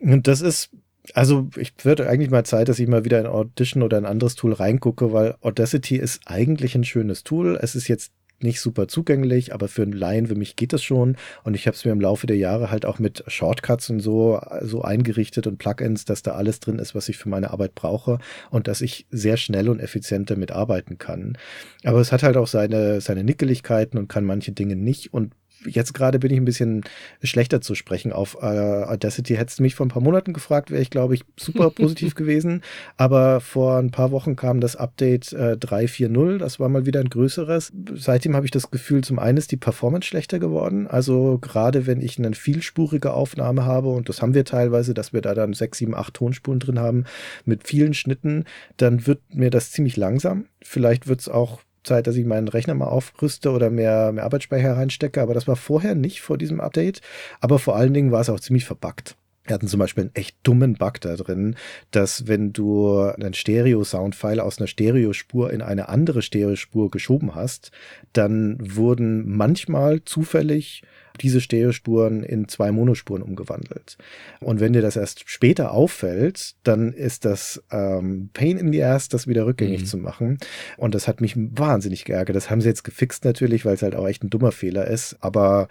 [0.00, 0.70] Und das ist
[1.14, 4.34] also ich würde eigentlich mal Zeit, dass ich mal wieder in Audition oder ein anderes
[4.34, 7.58] Tool reingucke, weil Audacity ist eigentlich ein schönes Tool.
[7.60, 11.16] Es ist jetzt nicht super zugänglich, aber für einen Laien wie mich geht das schon.
[11.44, 14.40] Und ich habe es mir im Laufe der Jahre halt auch mit Shortcuts und so,
[14.62, 18.18] so eingerichtet und Plugins, dass da alles drin ist, was ich für meine Arbeit brauche
[18.50, 21.36] und dass ich sehr schnell und effizient damit arbeiten kann.
[21.84, 25.12] Aber es hat halt auch seine, seine Nickeligkeiten und kann manche Dinge nicht.
[25.12, 25.32] Und
[25.66, 26.82] jetzt gerade bin ich ein bisschen
[27.22, 29.34] schlechter zu sprechen auf äh, Audacity.
[29.36, 32.62] Hättest du mich vor ein paar Monaten gefragt, wäre ich, glaube ich, super positiv gewesen.
[32.96, 36.38] Aber vor ein paar Wochen kam das Update äh, 3.4.0.
[36.38, 37.72] Das war mal wieder ein größeres.
[37.94, 40.86] Seitdem habe ich das Gefühl, zum einen ist die Performance schlechter geworden.
[40.86, 45.20] Also gerade wenn ich eine vielspurige Aufnahme habe, und das haben wir teilweise, dass wir
[45.20, 47.04] da dann sechs, sieben, acht Tonspuren drin haben
[47.44, 48.44] mit vielen Schnitten,
[48.76, 50.46] dann wird mir das ziemlich langsam.
[50.62, 54.76] Vielleicht wird es auch Zeit, dass ich meinen Rechner mal aufrüste oder mehr, mehr Arbeitsspeicher
[54.76, 57.00] reinstecke, aber das war vorher nicht vor diesem Update.
[57.40, 59.16] Aber vor allen Dingen war es auch ziemlich verbuggt.
[59.44, 61.56] Wir hatten zum Beispiel einen echt dummen Bug da drin,
[61.90, 67.72] dass wenn du einen Stereo-Sound-File aus einer Stereospur in eine andere Stereospur geschoben hast,
[68.12, 70.82] dann wurden manchmal zufällig
[71.20, 73.96] diese Stereospuren in zwei Monospuren umgewandelt.
[74.40, 79.08] Und wenn dir das erst später auffällt, dann ist das ähm, Pain in the Ass,
[79.08, 79.86] das wieder rückgängig mhm.
[79.86, 80.38] zu machen.
[80.76, 82.36] Und das hat mich wahnsinnig geärgert.
[82.36, 85.16] Das haben sie jetzt gefixt natürlich, weil es halt auch echt ein dummer Fehler ist.
[85.20, 85.68] Aber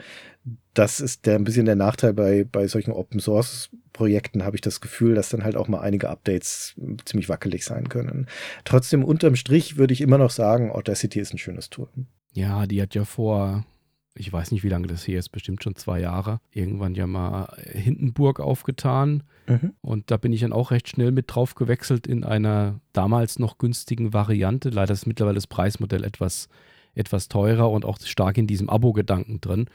[0.73, 4.61] das ist der, ein bisschen der Nachteil bei, bei solchen Open Source Projekten, habe ich
[4.61, 8.27] das Gefühl, dass dann halt auch mal einige Updates ziemlich wackelig sein können.
[8.63, 11.89] Trotzdem, unterm Strich würde ich immer noch sagen, Audacity ist ein schönes Tool.
[12.31, 13.65] Ja, die hat ja vor
[14.15, 17.55] ich weiß nicht, wie lange das hier ist, bestimmt schon zwei Jahre, irgendwann ja mal
[17.71, 19.23] Hindenburg aufgetan.
[19.47, 19.73] Mhm.
[19.81, 23.57] Und da bin ich dann auch recht schnell mit drauf gewechselt in einer damals noch
[23.57, 24.69] günstigen Variante.
[24.69, 26.49] Leider ist mittlerweile das Preismodell etwas,
[26.95, 29.69] etwas teurer und auch stark in diesem Abo-Gedanken drin.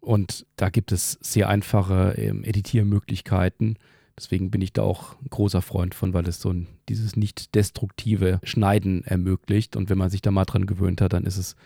[0.00, 3.78] Und da gibt es sehr einfache ähm, Editiermöglichkeiten.
[4.16, 7.54] Deswegen bin ich da auch ein großer Freund von, weil es so ein, dieses nicht
[7.54, 9.76] destruktive Schneiden ermöglicht.
[9.76, 11.56] Und wenn man sich da mal dran gewöhnt hat, dann ist es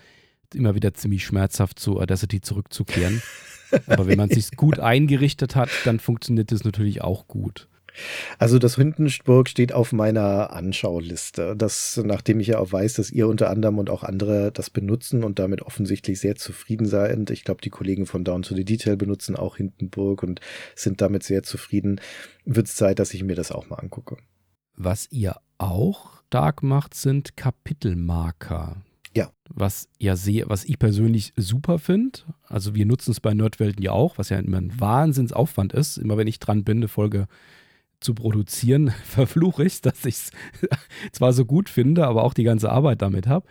[0.55, 3.23] immer wieder ziemlich schmerzhaft zu Audacity zurückzukehren.
[3.87, 7.69] Aber wenn man sich gut eingerichtet hat, dann funktioniert das natürlich auch gut.
[8.39, 11.57] Also das Hindenburg steht auf meiner Anschauliste.
[11.57, 15.25] Das, nachdem ich ja auch weiß, dass ihr unter anderem und auch andere das benutzen
[15.25, 17.31] und damit offensichtlich sehr zufrieden seid.
[17.31, 20.41] Ich glaube, die Kollegen von Down to the Detail benutzen auch Hindenburg und
[20.77, 22.01] sind damit sehr zufrieden.
[22.45, 24.17] Wird es Zeit, dass ich mir das auch mal angucke.
[24.75, 28.83] Was ihr auch stark macht, sind Kapitelmarker.
[29.15, 29.31] Ja.
[29.49, 32.21] Was ja sehr, was ich persönlich super finde.
[32.47, 35.97] Also wir nutzen es bei Nerdwelten ja auch, was ja immer ein Wahnsinnsaufwand ist.
[35.97, 37.27] Immer wenn ich dran bin, eine Folge
[38.01, 40.31] zu produzieren, verfluche ich, dass ich es
[41.13, 43.47] zwar so gut finde, aber auch die ganze Arbeit damit habe.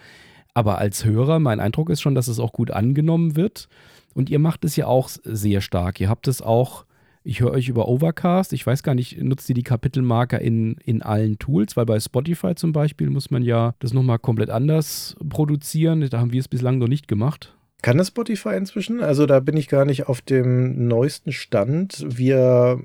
[0.53, 3.67] Aber als Hörer, mein Eindruck ist schon, dass es auch gut angenommen wird.
[4.15, 5.99] Und ihr macht es ja auch sehr stark.
[5.99, 6.85] Ihr habt es auch
[7.27, 8.53] ich höre euch über Overcast.
[8.53, 11.75] Ich weiß gar nicht, nutzt ihr die Kapitelmarker in, in allen Tools?
[11.75, 16.07] Weil bei Spotify zum Beispiel muss man ja das nochmal komplett anders produzieren.
[16.09, 17.53] Da haben wir es bislang noch nicht gemacht.
[17.81, 19.01] Kann das Spotify inzwischen?
[19.01, 22.05] Also da bin ich gar nicht auf dem neuesten Stand.
[22.07, 22.81] Wir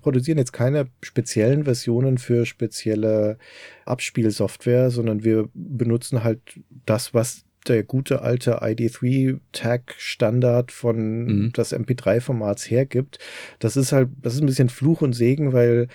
[0.00, 3.38] produzieren jetzt keine speziellen Versionen für spezielle
[3.86, 6.40] Abspielsoftware, sondern wir benutzen halt
[6.84, 11.52] das, was der gute alte ID3-Tag-Standard von mhm.
[11.52, 13.18] das MP3-Formats hergibt.
[13.58, 15.88] Das ist halt, das ist ein bisschen Fluch und Segen, weil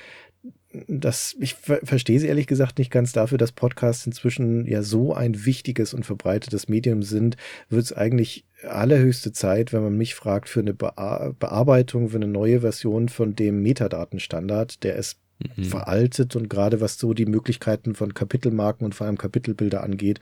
[0.87, 5.13] das, ich ver verstehe es ehrlich gesagt nicht ganz dafür, dass Podcasts inzwischen ja so
[5.13, 7.35] ein wichtiges und verbreitetes Medium sind,
[7.69, 10.91] wird es eigentlich allerhöchste Zeit, wenn man mich fragt, für eine Be
[11.39, 15.17] Bearbeitung, für eine neue Version von dem Metadatenstandard, der ist
[15.55, 15.63] mhm.
[15.63, 20.19] veraltet und gerade was so die Möglichkeiten von Kapitelmarken und vor allem Kapitelbilder angeht,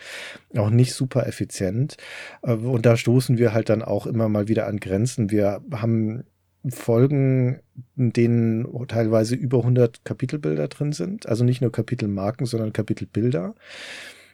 [0.56, 1.98] auch nicht super effizient.
[2.42, 5.32] Äh, und da stoßen wir halt dann auch immer mal wieder an Grenzen.
[5.32, 6.24] Wir haben
[6.68, 7.60] Folgen,
[7.96, 11.28] in denen teilweise über 100 Kapitelbilder drin sind.
[11.28, 13.56] Also nicht nur Kapitelmarken, sondern Kapitelbilder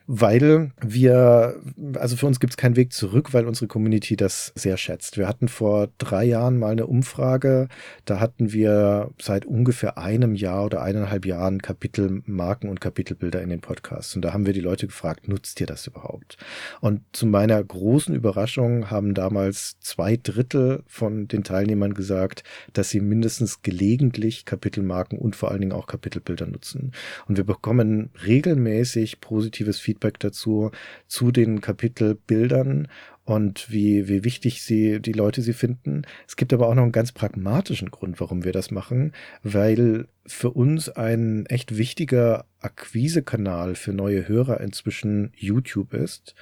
[0.07, 1.59] weil wir,
[1.95, 5.17] also für uns gibt es keinen Weg zurück, weil unsere Community das sehr schätzt.
[5.17, 7.67] Wir hatten vor drei Jahren mal eine Umfrage,
[8.05, 13.61] da hatten wir seit ungefähr einem Jahr oder eineinhalb Jahren Kapitelmarken und Kapitelbilder in den
[13.61, 14.15] Podcasts.
[14.15, 16.37] Und da haben wir die Leute gefragt, nutzt ihr das überhaupt?
[16.81, 22.99] Und zu meiner großen Überraschung haben damals zwei Drittel von den Teilnehmern gesagt, dass sie
[22.99, 26.91] mindestens gelegentlich Kapitelmarken und vor allen Dingen auch Kapitelbilder nutzen.
[27.27, 30.71] Und wir bekommen regelmäßig positives Feedback Feedback dazu,
[31.07, 32.87] zu den Kapitelbildern
[33.23, 36.03] und wie, wie wichtig sie, die Leute sie finden.
[36.27, 40.51] Es gibt aber auch noch einen ganz pragmatischen Grund, warum wir das machen, weil für
[40.51, 46.35] uns ein echt wichtiger Akquisekanal für neue Hörer inzwischen YouTube ist.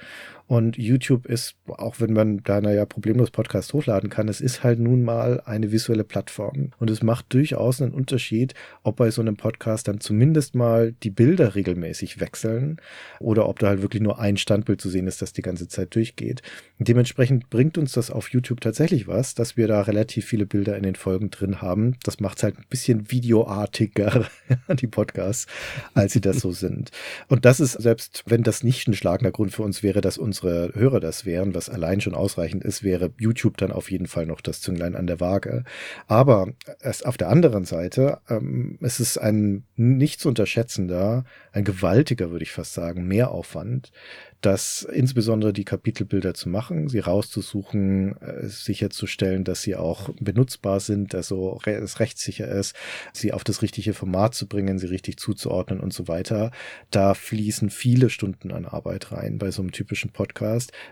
[0.46, 4.78] Und YouTube ist, auch wenn man da naja problemlos Podcast hochladen kann, es ist halt
[4.78, 6.72] nun mal eine visuelle Plattform.
[6.78, 11.10] Und es macht durchaus einen Unterschied, ob bei so einem Podcast dann zumindest mal die
[11.10, 12.76] Bilder regelmäßig wechseln
[13.20, 15.94] oder ob da halt wirklich nur ein Standbild zu sehen ist, das die ganze Zeit
[15.94, 16.42] durchgeht.
[16.78, 20.82] Dementsprechend bringt uns das auf YouTube tatsächlich was, dass wir da relativ viele Bilder in
[20.82, 21.96] den Folgen drin haben.
[22.02, 24.26] Das macht es halt ein bisschen videoartiger,
[24.68, 25.46] die Podcasts,
[25.94, 26.90] als sie das so sind.
[27.28, 30.72] Und das ist, selbst wenn das nicht ein schlagender Grund für uns wäre, dass unsere
[30.74, 34.40] Hörer das wären, was allein schon ausreichend ist, wäre YouTube dann auf jeden Fall noch
[34.40, 35.62] das Zünglein an der Waage.
[36.08, 36.48] Aber
[36.80, 42.42] erst auf der anderen Seite, ähm, es ist ein nicht zu unterschätzender, ein gewaltiger, würde
[42.42, 43.92] ich fast sagen, Mehraufwand,
[44.40, 51.14] das insbesondere die Kapitelbilder zu machen, sie rauszusuchen, äh, sicherzustellen, dass sie auch benutzbar sind,
[51.14, 52.74] also es rechtssicher ist,
[53.12, 56.50] sie auf das richtige Format zu bringen, sie richtig zuzuordnen und so weiter.
[56.90, 60.23] Da fließen viele Stunden an Arbeit rein bei so einem typischen Podcast.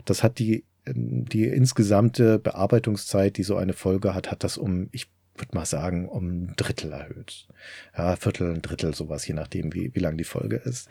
[0.04, 5.08] Das hat die die insgesamte Bearbeitungszeit, die so eine Folge hat, hat das um, ich
[5.36, 7.48] würde mal sagen, um ein Drittel erhöht.
[7.96, 10.88] Ja, Viertel, ein Drittel, sowas, je nachdem, wie, wie lang die Folge ist.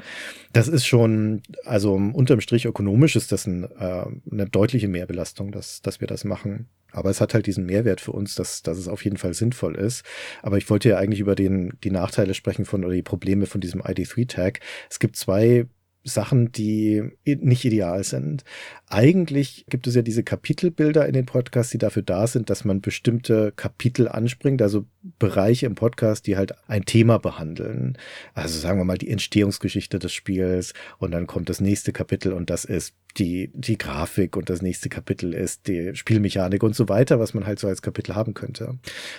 [0.52, 5.82] Das ist schon, also unterm Strich ökonomisch ist das ein, äh, eine deutliche Mehrbelastung, dass,
[5.82, 6.68] dass wir das machen.
[6.92, 9.76] Aber es hat halt diesen Mehrwert für uns, dass, dass es auf jeden Fall sinnvoll
[9.76, 10.04] ist.
[10.42, 13.62] Aber ich wollte ja eigentlich über den, die Nachteile sprechen von oder die Probleme von
[13.62, 14.60] diesem ID3-Tag.
[14.90, 15.68] Es gibt zwei
[16.04, 18.44] Sachen, die nicht ideal sind.
[18.88, 22.82] Eigentlich gibt es ja diese Kapitelbilder in den Podcasts, die dafür da sind, dass man
[22.82, 24.86] bestimmte Kapitel anspringt, also
[25.20, 27.98] Bereiche im Podcast, die halt ein Thema behandeln.
[28.34, 32.50] Also sagen wir mal die Entstehungsgeschichte des Spiels und dann kommt das nächste Kapitel und
[32.50, 37.20] das ist die, die Grafik und das nächste Kapitel ist die Spielmechanik und so weiter,
[37.20, 38.78] was man halt so als Kapitel haben könnte.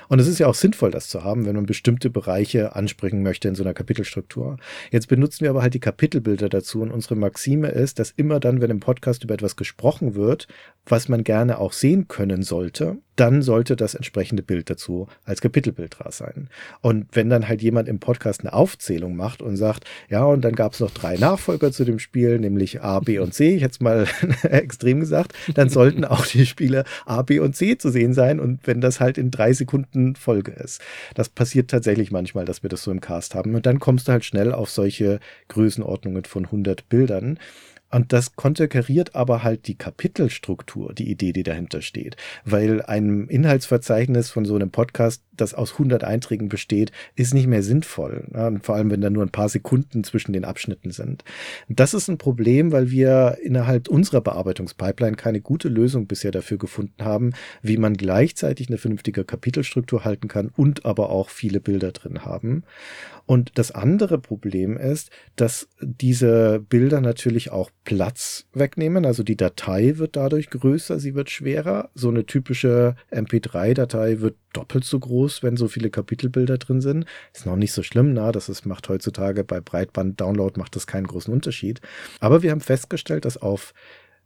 [0.09, 3.49] Und es ist ja auch sinnvoll, das zu haben, wenn man bestimmte Bereiche ansprechen möchte
[3.49, 4.57] in so einer Kapitelstruktur.
[4.91, 8.61] Jetzt benutzen wir aber halt die Kapitelbilder dazu und unsere Maxime ist, dass immer dann,
[8.61, 10.49] wenn im Podcast über etwas gesprochen wird,
[10.87, 15.97] was man gerne auch sehen können sollte, dann sollte das entsprechende Bild dazu als Kapitelbild
[15.99, 16.49] da sein.
[16.81, 20.55] Und wenn dann halt jemand im Podcast eine Aufzählung macht und sagt, ja, und dann
[20.55, 23.83] gab es noch drei Nachfolger zu dem Spiel, nämlich A, B und C, ich hätte
[23.83, 24.07] mal
[24.43, 28.67] extrem gesagt, dann sollten auch die Spiele A, B und C zu sehen sein und
[28.67, 30.81] wenn das halt in drei Sekunden Folge ist.
[31.15, 33.55] Das passiert tatsächlich manchmal, dass wir das so im Cast haben.
[33.55, 37.39] Und dann kommst du halt schnell auf solche Größenordnungen von 100 Bildern.
[37.93, 42.17] Und das konterkariert aber halt die Kapitelstruktur, die Idee, die dahinter steht.
[42.45, 47.63] Weil ein Inhaltsverzeichnis von so einem Podcast, das aus 100 Einträgen besteht, ist nicht mehr
[47.63, 48.29] sinnvoll.
[48.33, 51.23] Und vor allem, wenn da nur ein paar Sekunden zwischen den Abschnitten sind.
[51.69, 57.05] Das ist ein Problem, weil wir innerhalb unserer Bearbeitungspipeline keine gute Lösung bisher dafür gefunden
[57.05, 62.25] haben, wie man gleichzeitig eine vernünftige Kapitelstruktur halten kann und aber auch viele Bilder drin
[62.25, 62.65] haben.
[63.27, 69.05] Und das andere Problem ist, dass diese Bilder natürlich auch Platz wegnehmen.
[69.05, 71.91] Also die Datei wird dadurch größer, sie wird schwerer.
[71.95, 77.07] So eine typische MP3-Datei wird doppelt so groß, wenn so viele Kapitelbilder drin sind.
[77.33, 81.07] Ist noch nicht so schlimm, na, das ist, macht heutzutage bei Breitband-Download macht das keinen
[81.07, 81.81] großen Unterschied.
[82.21, 83.75] Aber wir haben festgestellt, dass auf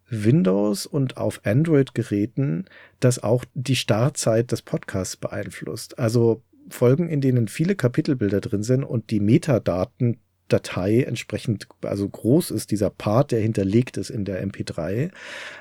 [0.08, 2.66] Windows und auf Android-Geräten
[3.00, 5.98] das auch die Startzeit des Podcasts beeinflusst.
[5.98, 12.50] Also Folgen, in denen viele Kapitelbilder drin sind und die Metadaten Datei entsprechend, also groß
[12.50, 15.10] ist, dieser Part, der hinterlegt ist in der MP3.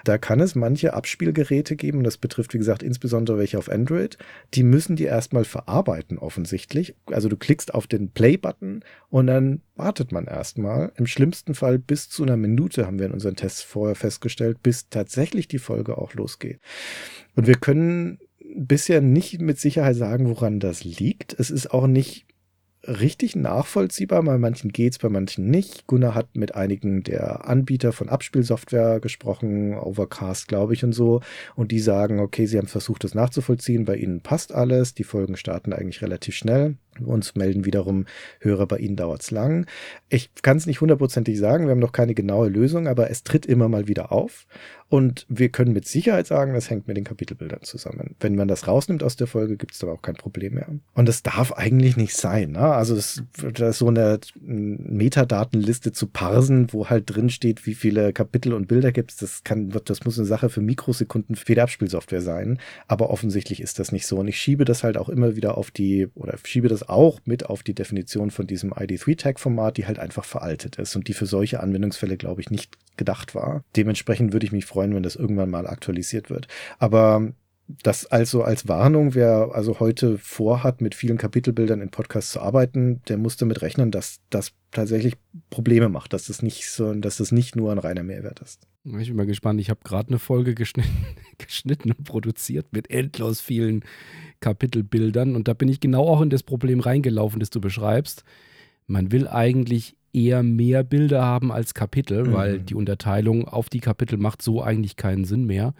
[0.04, 4.18] Da kann es manche Abspielgeräte geben, das betrifft, wie gesagt, insbesondere welche auf Android,
[4.54, 6.96] die müssen die erstmal verarbeiten, offensichtlich.
[7.08, 10.92] Also du klickst auf den Play-Button und dann wartet man erstmal.
[10.98, 14.90] Im schlimmsten Fall bis zu einer Minute, haben wir in unseren Tests vorher festgestellt, bis
[14.90, 16.60] tatsächlich die Folge auch losgeht.
[17.36, 18.20] Und wir können
[18.56, 21.36] bisher nicht mit Sicherheit sagen, woran das liegt.
[21.38, 22.26] Es ist auch nicht
[22.88, 24.24] richtig nachvollziehbar.
[24.24, 25.88] Bei manchen geht's, bei manchen nicht.
[25.88, 31.22] Gunnar hat mit einigen der Anbieter von Abspielsoftware gesprochen, Overcast, glaube ich, und so.
[31.56, 33.86] Und die sagen, okay, sie haben versucht, das nachzuvollziehen.
[33.86, 34.94] Bei ihnen passt alles.
[34.94, 36.78] Die Folgen starten eigentlich relativ schnell.
[37.04, 38.06] Uns melden wiederum
[38.40, 39.66] Hörer, bei ihnen dauert's lang.
[40.10, 43.46] Ich kann es nicht hundertprozentig sagen, wir haben noch keine genaue Lösung, aber es tritt
[43.46, 44.46] immer mal wieder auf.
[44.88, 48.16] Und wir können mit Sicherheit sagen, das hängt mit den Kapitelbildern zusammen.
[48.20, 50.68] Wenn man das rausnimmt aus der Folge, gibt es aber auch kein Problem mehr.
[50.94, 52.52] Und das darf eigentlich nicht sein.
[52.52, 52.60] Ne?
[52.60, 53.24] Also das,
[53.54, 58.92] das so eine Metadatenliste zu parsen, wo halt drin steht, wie viele Kapitel und Bilder
[58.92, 59.18] gibt es.
[59.18, 59.42] Das
[59.86, 62.60] das muss eine Sache für Mikrosekunden für die Abspielsoftware sein.
[62.88, 64.18] Aber offensichtlich ist das nicht so.
[64.18, 67.46] Und ich schiebe das halt auch immer wieder auf die, oder schiebe das auch mit
[67.46, 71.60] auf die Definition von diesem ID3-Tag-Format, die halt einfach veraltet ist und die für solche
[71.60, 73.64] Anwendungsfälle, glaube ich, nicht gedacht war.
[73.76, 76.48] Dementsprechend würde ich mich freuen, wenn das irgendwann mal aktualisiert wird.
[76.80, 77.34] Aber
[77.68, 83.02] das also als Warnung, wer also heute vorhat, mit vielen Kapitelbildern in Podcasts zu arbeiten,
[83.08, 85.16] der muss damit rechnen, dass das tatsächlich
[85.50, 88.68] Probleme macht, dass das nicht so, dass das nicht nur ein reiner Mehrwert ist.
[88.86, 89.60] Ich bin mal gespannt.
[89.60, 91.06] Ich habe gerade eine Folge geschnitten,
[91.40, 93.84] geschnitten und produziert mit endlos vielen
[94.42, 98.24] Kapitelbildern und da bin ich genau auch in das Problem reingelaufen, das du beschreibst.
[98.86, 102.34] Man will eigentlich eher mehr Bilder haben als Kapitel, mhm.
[102.34, 105.74] weil die Unterteilung auf die Kapitel macht so eigentlich keinen Sinn mehr.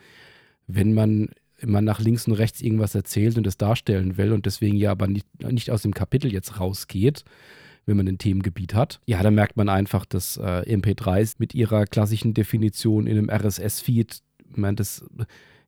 [0.68, 1.30] Wenn man
[1.60, 5.08] immer nach links und rechts irgendwas erzählt und es darstellen will und deswegen ja aber
[5.08, 7.24] nicht, nicht aus dem Kapitel jetzt rausgeht,
[7.86, 9.00] wenn man ein Themengebiet hat.
[9.06, 14.22] Ja, da merkt man einfach, dass äh, MP3s mit ihrer klassischen Definition in einem RSS-Feed,
[14.50, 15.06] ich meine, das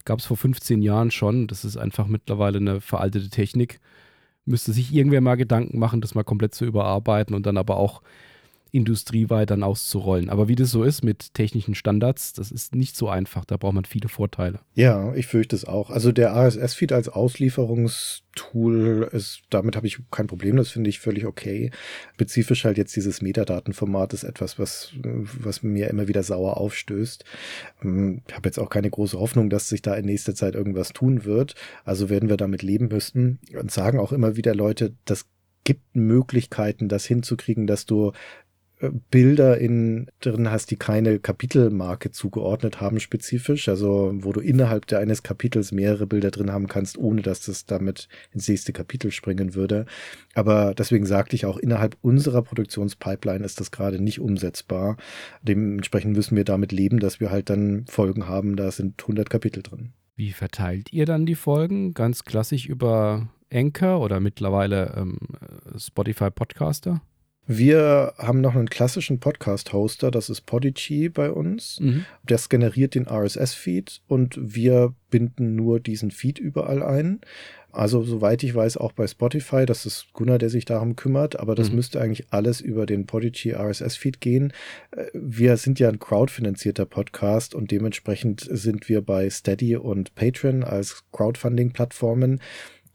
[0.06, 3.80] gab es vor 15 Jahren schon, das ist einfach mittlerweile eine veraltete Technik.
[4.46, 8.02] Müsste sich irgendwer mal Gedanken machen, das mal komplett zu überarbeiten und dann aber auch
[8.72, 10.30] industrieweit dann auszurollen.
[10.30, 13.46] Aber wie das so ist mit technischen Standards, das ist nicht so einfach.
[13.46, 14.60] Da braucht man viele Vorteile.
[14.74, 15.90] Ja, ich fürchte es auch.
[15.90, 20.58] Also der RSS-Feed als Auslieferungstool ist, damit habe ich kein Problem.
[20.58, 21.72] Das finde ich völlig okay.
[22.14, 27.24] Spezifisch halt jetzt dieses Metadatenformat ist etwas, was, was mir immer wieder sauer aufstößt.
[27.84, 30.90] Ähm, ich habe jetzt auch keine große Hoffnung, dass sich da in nächster Zeit irgendwas
[30.90, 31.56] tun wird.
[31.84, 35.26] Also werden wir damit leben müssen und sagen auch immer wieder Leute, das
[35.68, 38.14] gibt Möglichkeiten, das hinzukriegen, dass du
[38.80, 45.24] Bilder in drin hast, die keine Kapitelmarke zugeordnet haben spezifisch, also wo du innerhalb eines
[45.24, 49.88] Kapitels mehrere Bilder drin haben kannst, ohne dass das damit ins nächste Kapitel springen würde.
[50.36, 54.98] Aber deswegen sagte ich auch, innerhalb unserer Produktionspipeline ist das gerade nicht umsetzbar.
[55.42, 59.64] Dementsprechend müssen wir damit leben, dass wir halt dann Folgen haben, da sind 100 Kapitel
[59.64, 59.94] drin.
[60.16, 61.96] Wie verteilt ihr dann die Folgen?
[61.96, 65.18] Ganz klassisch über Anchor oder mittlerweile ähm,
[65.78, 67.02] Spotify Podcaster?
[67.48, 71.80] Wir haben noch einen klassischen Podcast-Hoster, das ist Podigy bei uns.
[71.80, 72.06] Mhm.
[72.26, 77.22] Das generiert den RSS-Feed und wir binden nur diesen Feed überall ein.
[77.72, 81.54] Also soweit ich weiß, auch bei Spotify, das ist Gunnar, der sich darum kümmert, aber
[81.54, 81.76] das mhm.
[81.76, 84.52] müsste eigentlich alles über den Podigy RSS-Feed gehen.
[84.92, 90.64] Äh, wir sind ja ein crowdfinanzierter Podcast und dementsprechend sind wir bei Steady und Patreon
[90.64, 92.42] als Crowdfunding-Plattformen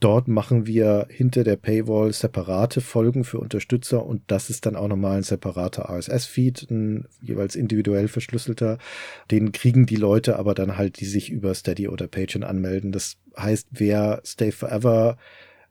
[0.03, 4.89] Dort machen wir hinter der Paywall separate Folgen für Unterstützer und das ist dann auch
[4.89, 6.67] nochmal ein separater RSS-Feed,
[7.21, 8.79] jeweils individuell verschlüsselter.
[9.31, 12.91] Den kriegen die Leute aber dann halt, die sich über Steady oder Patreon anmelden.
[12.91, 15.19] Das heißt, wer Stay Forever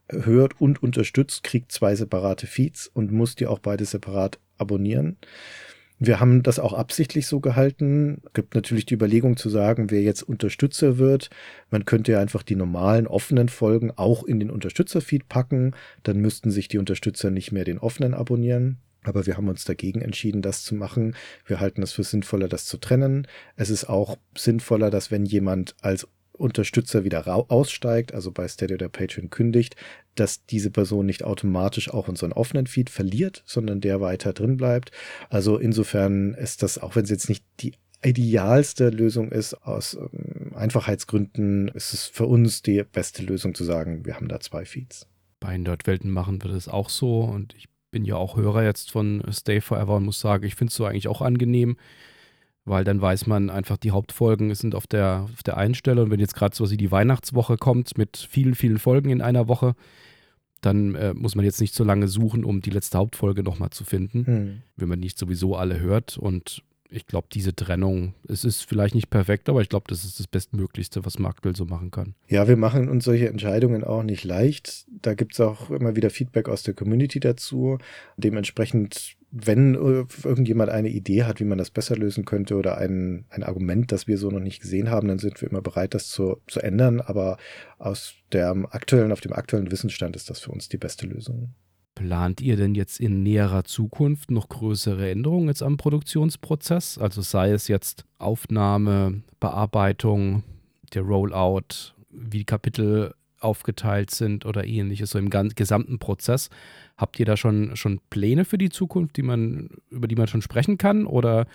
[0.07, 5.17] hört und unterstützt, kriegt zwei separate Feeds und muss die auch beide separat abonnieren.
[6.03, 8.23] Wir haben das auch absichtlich so gehalten.
[8.33, 11.29] Gibt natürlich die Überlegung zu sagen, wer jetzt Unterstützer wird.
[11.69, 15.75] Man könnte ja einfach die normalen offenen Folgen auch in den Unterstützerfeed packen.
[16.01, 18.79] Dann müssten sich die Unterstützer nicht mehr den offenen abonnieren.
[19.03, 21.15] Aber wir haben uns dagegen entschieden, das zu machen.
[21.45, 23.27] Wir halten es für sinnvoller, das zu trennen.
[23.55, 28.89] Es ist auch sinnvoller, dass wenn jemand als Unterstützer wieder aussteigt, also bei Steady oder
[28.89, 29.75] Patreon kündigt,
[30.15, 34.91] dass diese Person nicht automatisch auch unseren offenen Feed verliert, sondern der weiter drin bleibt.
[35.29, 37.73] Also insofern ist das, auch wenn es jetzt nicht die
[38.03, 44.05] idealste Lösung ist, aus ähm, Einfachheitsgründen ist es für uns die beste Lösung zu sagen,
[44.05, 45.07] wir haben da zwei Feeds.
[45.39, 49.23] Bei Nerdwelten machen wir das auch so und ich bin ja auch Hörer jetzt von
[49.31, 51.77] Stay Forever und muss sagen, ich finde es so eigentlich auch angenehm,
[52.65, 56.11] weil dann weiß man einfach, die Hauptfolgen sind auf der, auf der einen Stelle und
[56.11, 59.73] wenn jetzt gerade so wie die Weihnachtswoche kommt mit vielen, vielen Folgen in einer Woche,
[60.61, 63.83] dann äh, muss man jetzt nicht so lange suchen, um die letzte Hauptfolge nochmal zu
[63.83, 64.61] finden, hm.
[64.75, 69.09] wenn man nicht sowieso alle hört und ich glaube, diese Trennung, es ist vielleicht nicht
[69.09, 72.15] perfekt, aber ich glaube, das ist das Bestmöglichste, was Marktville so machen kann.
[72.27, 74.85] Ja, wir machen uns solche Entscheidungen auch nicht leicht.
[75.01, 77.77] Da gibt es auch immer wieder Feedback aus der Community dazu.
[78.17, 83.25] Dementsprechend wenn äh, irgendjemand eine Idee hat, wie man das besser lösen könnte oder ein,
[83.29, 86.09] ein Argument, das wir so noch nicht gesehen haben, dann sind wir immer bereit, das
[86.09, 86.99] zu, zu ändern.
[86.99, 87.37] Aber
[87.79, 91.53] aus dem aktuellen, auf dem aktuellen Wissensstand ist das für uns die beste Lösung.
[91.95, 96.97] Plant ihr denn jetzt in näherer Zukunft noch größere Änderungen jetzt am Produktionsprozess?
[96.97, 100.43] Also sei es jetzt Aufnahme, Bearbeitung,
[100.93, 106.49] der Rollout, wie Kapitel aufgeteilt sind oder ähnliches, so im gesamten Prozess.
[106.97, 110.41] Habt ihr da schon, schon Pläne für die Zukunft, die man, über die man schon
[110.41, 111.05] sprechen kann?
[111.05, 111.47] Oder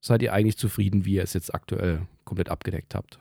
[0.00, 3.18] seid ihr eigentlich zufrieden, wie ihr es jetzt aktuell komplett abgedeckt habt?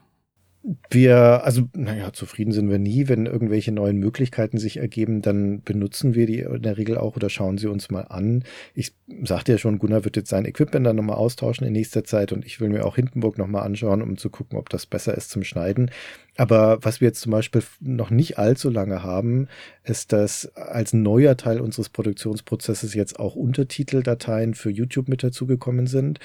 [0.90, 3.08] Wir, also, naja, zufrieden sind wir nie.
[3.08, 7.30] Wenn irgendwelche neuen Möglichkeiten sich ergeben, dann benutzen wir die in der Regel auch oder
[7.30, 8.44] schauen sie uns mal an.
[8.74, 12.32] Ich sagte ja schon, Gunnar wird jetzt sein Equipment dann nochmal austauschen in nächster Zeit
[12.32, 15.30] und ich will mir auch Hindenburg nochmal anschauen, um zu gucken, ob das besser ist
[15.30, 15.92] zum Schneiden.
[16.38, 19.48] Aber was wir jetzt zum Beispiel noch nicht allzu lange haben,
[19.84, 26.20] ist, dass als neuer Teil unseres Produktionsprozesses jetzt auch Untertiteldateien für YouTube mit dazugekommen sind.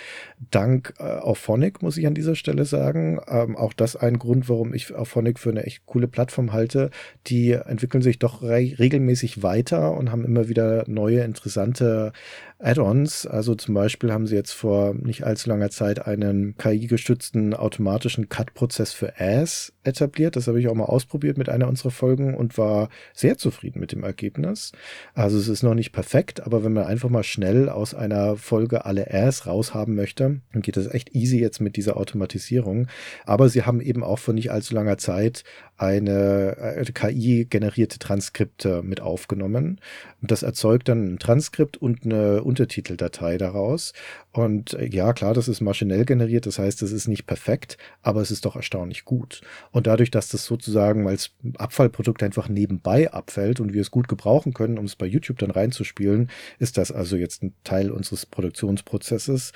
[0.51, 3.21] Dank äh, Auphonic, muss ich an dieser Stelle sagen.
[3.29, 6.91] Ähm, auch das ein Grund, warum ich Auphonic für eine echt coole Plattform halte.
[7.29, 12.13] Die entwickeln sich doch re regelmäßig weiter und haben immer wieder neue, interessante
[12.59, 13.27] Add-ons.
[13.27, 18.93] Also zum Beispiel haben sie jetzt vor nicht allzu langer Zeit einen KI-gestützten automatischen Cut-Prozess
[18.93, 20.37] für Ass etabliert.
[20.37, 23.93] Das habe ich auch mal ausprobiert mit einer unserer Folgen und war sehr zufrieden mit
[23.93, 24.73] dem Ergebnis.
[25.15, 28.85] Also es ist noch nicht perfekt, aber wenn man einfach mal schnell aus einer Folge
[28.85, 32.87] alle Ass raushaben möchte, dann geht das echt easy jetzt mit dieser Automatisierung.
[33.25, 35.45] Aber sie haben eben auch vor nicht allzu langer Zeit
[35.77, 39.81] eine, äh, KI-generierte Transkripte mit aufgenommen.
[40.21, 43.95] Das erzeugt dann ein Transkript und eine Untertiteldatei daraus.
[44.33, 48.21] Und äh, ja, klar, das ist maschinell generiert, das heißt, es ist nicht perfekt, aber
[48.21, 49.41] es ist doch erstaunlich gut.
[49.71, 54.55] Und dadurch, dass das sozusagen als Abfallprodukt einfach nebenbei abfällt und wir es gut gebrauchen
[54.55, 56.31] können, um es bei YouTube dann reinzuspielen,
[56.61, 59.53] ist das also jetzt ein Teil unseres Produktionsprozesses.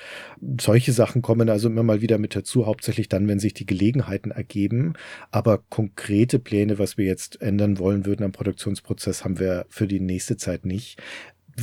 [0.59, 4.31] Solche Sachen kommen also immer mal wieder mit dazu, hauptsächlich dann, wenn sich die Gelegenheiten
[4.31, 4.95] ergeben.
[5.31, 10.01] Aber konkrete Pläne, was wir jetzt ändern wollen würden am Produktionsprozess, haben wir für die
[10.01, 11.01] nächste Zeit nicht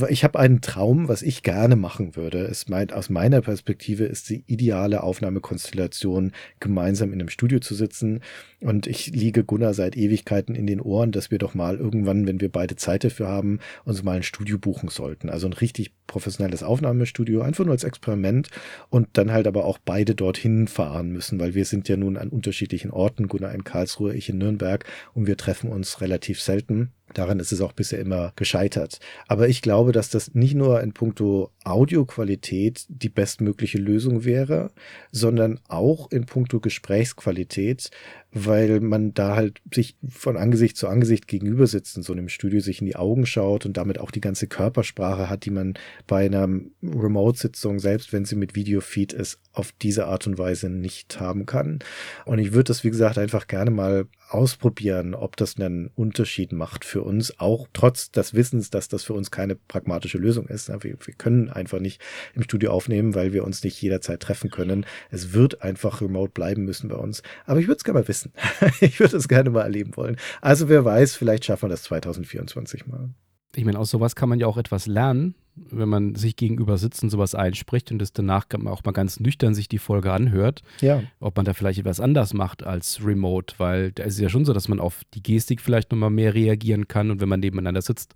[0.09, 2.39] ich habe einen Traum, was ich gerne machen würde.
[2.45, 8.21] Es meint, aus meiner Perspektive ist die ideale Aufnahmekonstellation, gemeinsam in einem Studio zu sitzen.
[8.61, 12.41] Und ich liege Gunnar seit Ewigkeiten in den Ohren, dass wir doch mal irgendwann, wenn
[12.41, 15.29] wir beide Zeit dafür haben, uns mal ein Studio buchen sollten.
[15.29, 18.49] Also ein richtig professionelles Aufnahmestudio, einfach nur als Experiment
[18.89, 22.29] und dann halt aber auch beide dorthin fahren müssen, weil wir sind ja nun an
[22.29, 26.93] unterschiedlichen Orten, Gunnar in Karlsruhe, ich in Nürnberg und wir treffen uns relativ selten.
[27.15, 29.01] Daran ist es auch bisher immer gescheitert.
[29.27, 34.71] Aber ich glaube, dass das nicht nur in puncto Audioqualität die bestmögliche Lösung wäre,
[35.11, 37.91] sondern auch in puncto Gesprächsqualität,
[38.33, 42.61] weil man da halt sich von Angesicht zu Angesicht gegenüber sitzt in so einem Studio,
[42.61, 45.75] sich in die Augen schaut und damit auch die ganze Körpersprache hat, die man
[46.07, 46.49] bei einer
[46.83, 51.81] Remote-Sitzung, selbst wenn sie mit Videofeed ist, auf diese Art und Weise nicht haben kann.
[52.25, 56.85] Und ich würde das, wie gesagt, einfach gerne mal ausprobieren, ob das einen Unterschied macht
[56.87, 60.69] für uns, auch trotz des Wissens, dass das für uns keine pragmatische Lösung ist.
[60.69, 62.01] Wir, wir können einfach nicht
[62.35, 64.87] im Studio aufnehmen, weil wir uns nicht jederzeit treffen können.
[65.11, 67.23] Es wird einfach remote bleiben müssen bei uns.
[67.45, 68.22] Aber ich würde es gerne mal wissen.
[68.81, 70.17] ich würde es gerne mal erleben wollen.
[70.41, 73.11] Also wer weiß, vielleicht schaffen wir das 2024 mal.
[73.55, 77.03] Ich meine, aus sowas kann man ja auch etwas lernen, wenn man sich gegenüber sitzt
[77.03, 81.03] und sowas einspricht und es danach auch mal ganz nüchtern sich die Folge anhört, ja.
[81.21, 84.47] ob man da vielleicht etwas anders macht als Remote, weil da ist es ja schon
[84.47, 87.83] so, dass man auf die Gestik vielleicht nochmal mehr reagieren kann und wenn man nebeneinander
[87.83, 88.15] sitzt,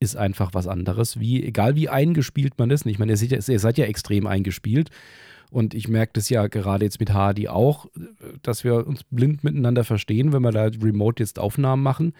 [0.00, 2.84] ist einfach was anderes, wie, egal wie eingespielt man ist.
[2.86, 4.90] Ich meine, ihr seid, ja, ihr seid ja extrem eingespielt.
[5.52, 7.86] Und ich merke das ja gerade jetzt mit Hardy auch,
[8.42, 12.14] dass wir uns blind miteinander verstehen, wenn wir da remote jetzt Aufnahmen machen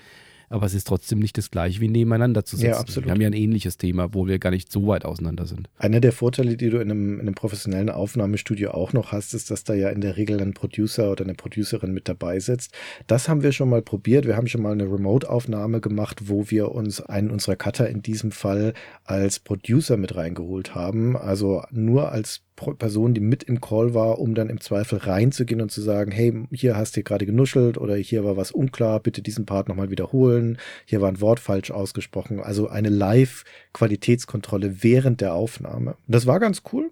[0.52, 2.72] aber es ist trotzdem nicht das gleiche wie nebeneinander zu sitzen.
[2.72, 3.06] Ja, absolut.
[3.06, 5.70] Wir haben ja ein ähnliches Thema, wo wir gar nicht so weit auseinander sind.
[5.78, 9.50] Einer der Vorteile, die du in einem, in einem professionellen Aufnahmestudio auch noch hast, ist,
[9.50, 12.74] dass da ja in der Regel ein Producer oder eine Producerin mit dabei sitzt.
[13.06, 14.26] Das haben wir schon mal probiert.
[14.26, 18.30] Wir haben schon mal eine Remote-Aufnahme gemacht, wo wir uns einen unserer Cutter in diesem
[18.30, 18.74] Fall
[19.04, 21.16] als Producer mit reingeholt haben.
[21.16, 22.42] Also nur als
[22.78, 26.32] Person, die mit im Call war, um dann im Zweifel reinzugehen und zu sagen, hey,
[26.50, 30.58] hier hast du gerade genuschelt oder hier war was unklar, bitte diesen Part nochmal wiederholen,
[30.84, 32.40] hier war ein Wort falsch ausgesprochen.
[32.40, 35.96] Also eine Live-Qualitätskontrolle während der Aufnahme.
[36.06, 36.90] Das war ganz cool.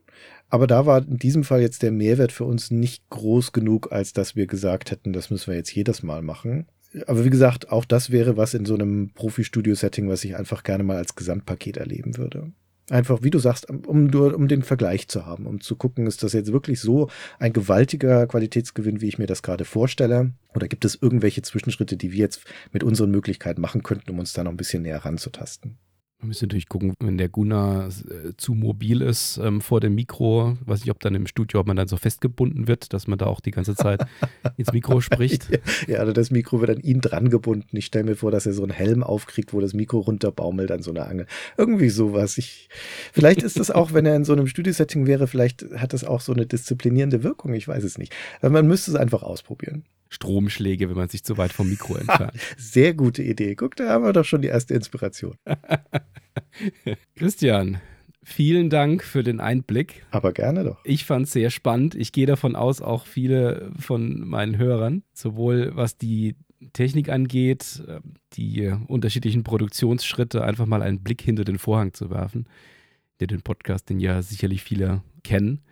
[0.51, 4.13] Aber da war in diesem Fall jetzt der Mehrwert für uns nicht groß genug, als
[4.13, 6.67] dass wir gesagt hätten, das müssen wir jetzt jedes Mal machen.
[7.07, 10.83] Aber wie gesagt, auch das wäre was in so einem Profi-Studio-Setting, was ich einfach gerne
[10.83, 12.51] mal als Gesamtpaket erleben würde.
[12.89, 16.33] Einfach, wie du sagst, um um den Vergleich zu haben, um zu gucken, ist das
[16.33, 17.09] jetzt wirklich so
[17.39, 20.33] ein gewaltiger Qualitätsgewinn, wie ich mir das gerade vorstelle?
[20.55, 24.33] Oder gibt es irgendwelche Zwischenschritte, die wir jetzt mit unseren Möglichkeiten machen könnten, um uns
[24.33, 25.79] da noch ein bisschen näher ranzutasten?
[26.21, 30.59] Man müsste natürlich gucken, wenn der Gunnar äh, zu mobil ist ähm, vor dem Mikro,
[30.67, 33.25] weiß nicht, ob dann im Studio, ob man dann so festgebunden wird, dass man da
[33.25, 34.05] auch die ganze Zeit
[34.59, 35.49] ins Mikro spricht.
[35.89, 37.75] Ja, also das Mikro wird an ihn dran gebunden.
[37.75, 40.83] Ich stelle mir vor, dass er so einen Helm aufkriegt, wo das Mikro runterbaumelt an
[40.83, 41.27] so einer Angel.
[41.57, 42.37] Irgendwie sowas.
[42.37, 42.69] Ich,
[43.15, 46.21] vielleicht ist das auch, wenn er in so einem Studiosetting wäre, vielleicht hat das auch
[46.21, 47.55] so eine disziplinierende Wirkung.
[47.55, 48.15] Ich weiß es nicht.
[48.43, 49.85] Aber man müsste es einfach ausprobieren.
[50.11, 52.35] Stromschläge, wenn man sich zu weit vom Mikro entfernt.
[52.59, 53.55] Sehr gute Idee.
[53.55, 55.37] Guck, da haben wir doch schon die erste Inspiration.
[57.17, 57.81] Christian,
[58.23, 60.05] vielen Dank für den Einblick.
[60.11, 60.81] Aber gerne doch.
[60.85, 61.95] Ich fand es sehr spannend.
[61.95, 66.35] Ich gehe davon aus, auch viele von meinen Hörern, sowohl was die
[66.73, 67.83] Technik angeht,
[68.35, 72.47] die unterschiedlichen Produktionsschritte, einfach mal einen Blick hinter den Vorhang zu werfen,
[73.21, 75.63] der den Podcast, den ja sicherlich viele kennen.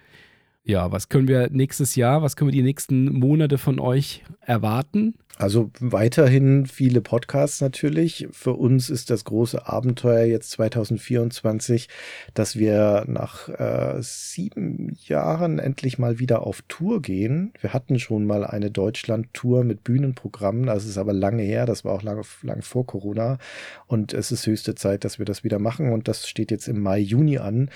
[0.69, 5.14] Ja, was können wir nächstes Jahr, was können wir die nächsten Monate von euch erwarten?
[5.39, 8.29] Also weiterhin viele Podcasts natürlich.
[8.33, 11.89] Für uns ist das große Abenteuer jetzt 2024,
[12.35, 17.55] dass wir nach äh, sieben Jahren endlich mal wieder auf Tour gehen.
[17.62, 20.66] Wir hatten schon mal eine Deutschland-Tour mit Bühnenprogrammen.
[20.66, 21.64] Das ist aber lange her.
[21.64, 23.39] Das war auch lange, lange vor Corona.
[23.87, 25.93] Und es ist höchste Zeit, dass wir das wieder machen.
[25.93, 27.71] Und das steht jetzt im Mai, Juni an.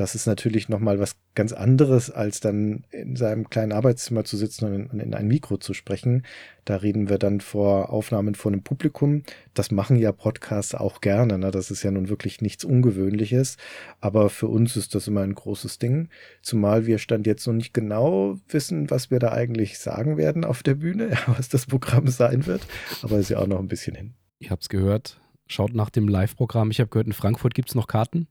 [0.00, 4.64] Das ist natürlich nochmal was ganz anderes, als dann in seinem kleinen Arbeitszimmer zu sitzen
[4.64, 6.24] und in, in, ein Mikro zu sprechen.
[6.64, 9.24] Da reden wir dann vor Aufnahmen vor einem Publikum.
[9.52, 11.36] Das machen ja Podcasts auch gerne.
[11.36, 11.50] Ne?
[11.50, 13.58] Das ist ja nun wirklich nichts Ungewöhnliches.
[14.00, 16.08] Aber für uns ist das immer ein großes Ding.
[16.40, 20.62] Zumal wir Stand jetzt noch nicht genau wissen, was wir da eigentlich sagen werden auf
[20.62, 22.66] der Bühne, was das Programm sein wird.
[23.02, 24.14] Aber ist ja auch noch ein bisschen hin.
[24.38, 25.20] Ich habe es gehört
[25.50, 26.70] Schaut nach dem Live-Programm.
[26.70, 28.28] Ich habe gehört, in Frankfurt gibt es noch Karten.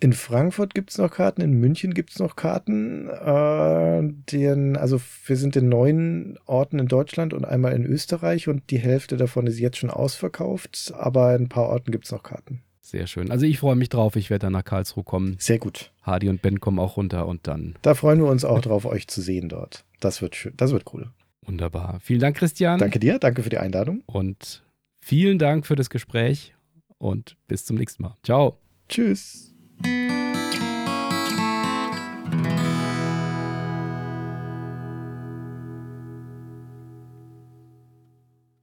[0.00, 3.08] In Frankfurt gibt es noch Karten, in München gibt es noch Karten.
[3.08, 8.70] Äh, den, also wir sind in neun Orten in Deutschland und einmal in Österreich und
[8.70, 12.22] die Hälfte davon ist jetzt schon ausverkauft, aber in ein paar Orten gibt es noch
[12.22, 12.62] Karten.
[12.80, 13.30] Sehr schön.
[13.30, 15.36] Also ich freue mich drauf, ich werde dann nach Karlsruhe kommen.
[15.38, 15.92] Sehr gut.
[16.02, 17.74] Hardy und Ben kommen auch runter und dann.
[17.82, 19.84] Da freuen wir uns auch drauf, euch zu sehen dort.
[20.00, 21.10] Das wird schön, das wird cool.
[21.44, 21.98] Wunderbar.
[22.00, 22.78] Vielen Dank, Christian.
[22.78, 24.02] Danke dir, danke für die Einladung.
[24.06, 24.64] Und
[25.00, 26.54] vielen Dank für das Gespräch
[26.98, 28.16] und bis zum nächsten Mal.
[28.22, 28.58] Ciao.
[28.88, 29.47] Tschüss.
[29.82, 30.17] Thank you.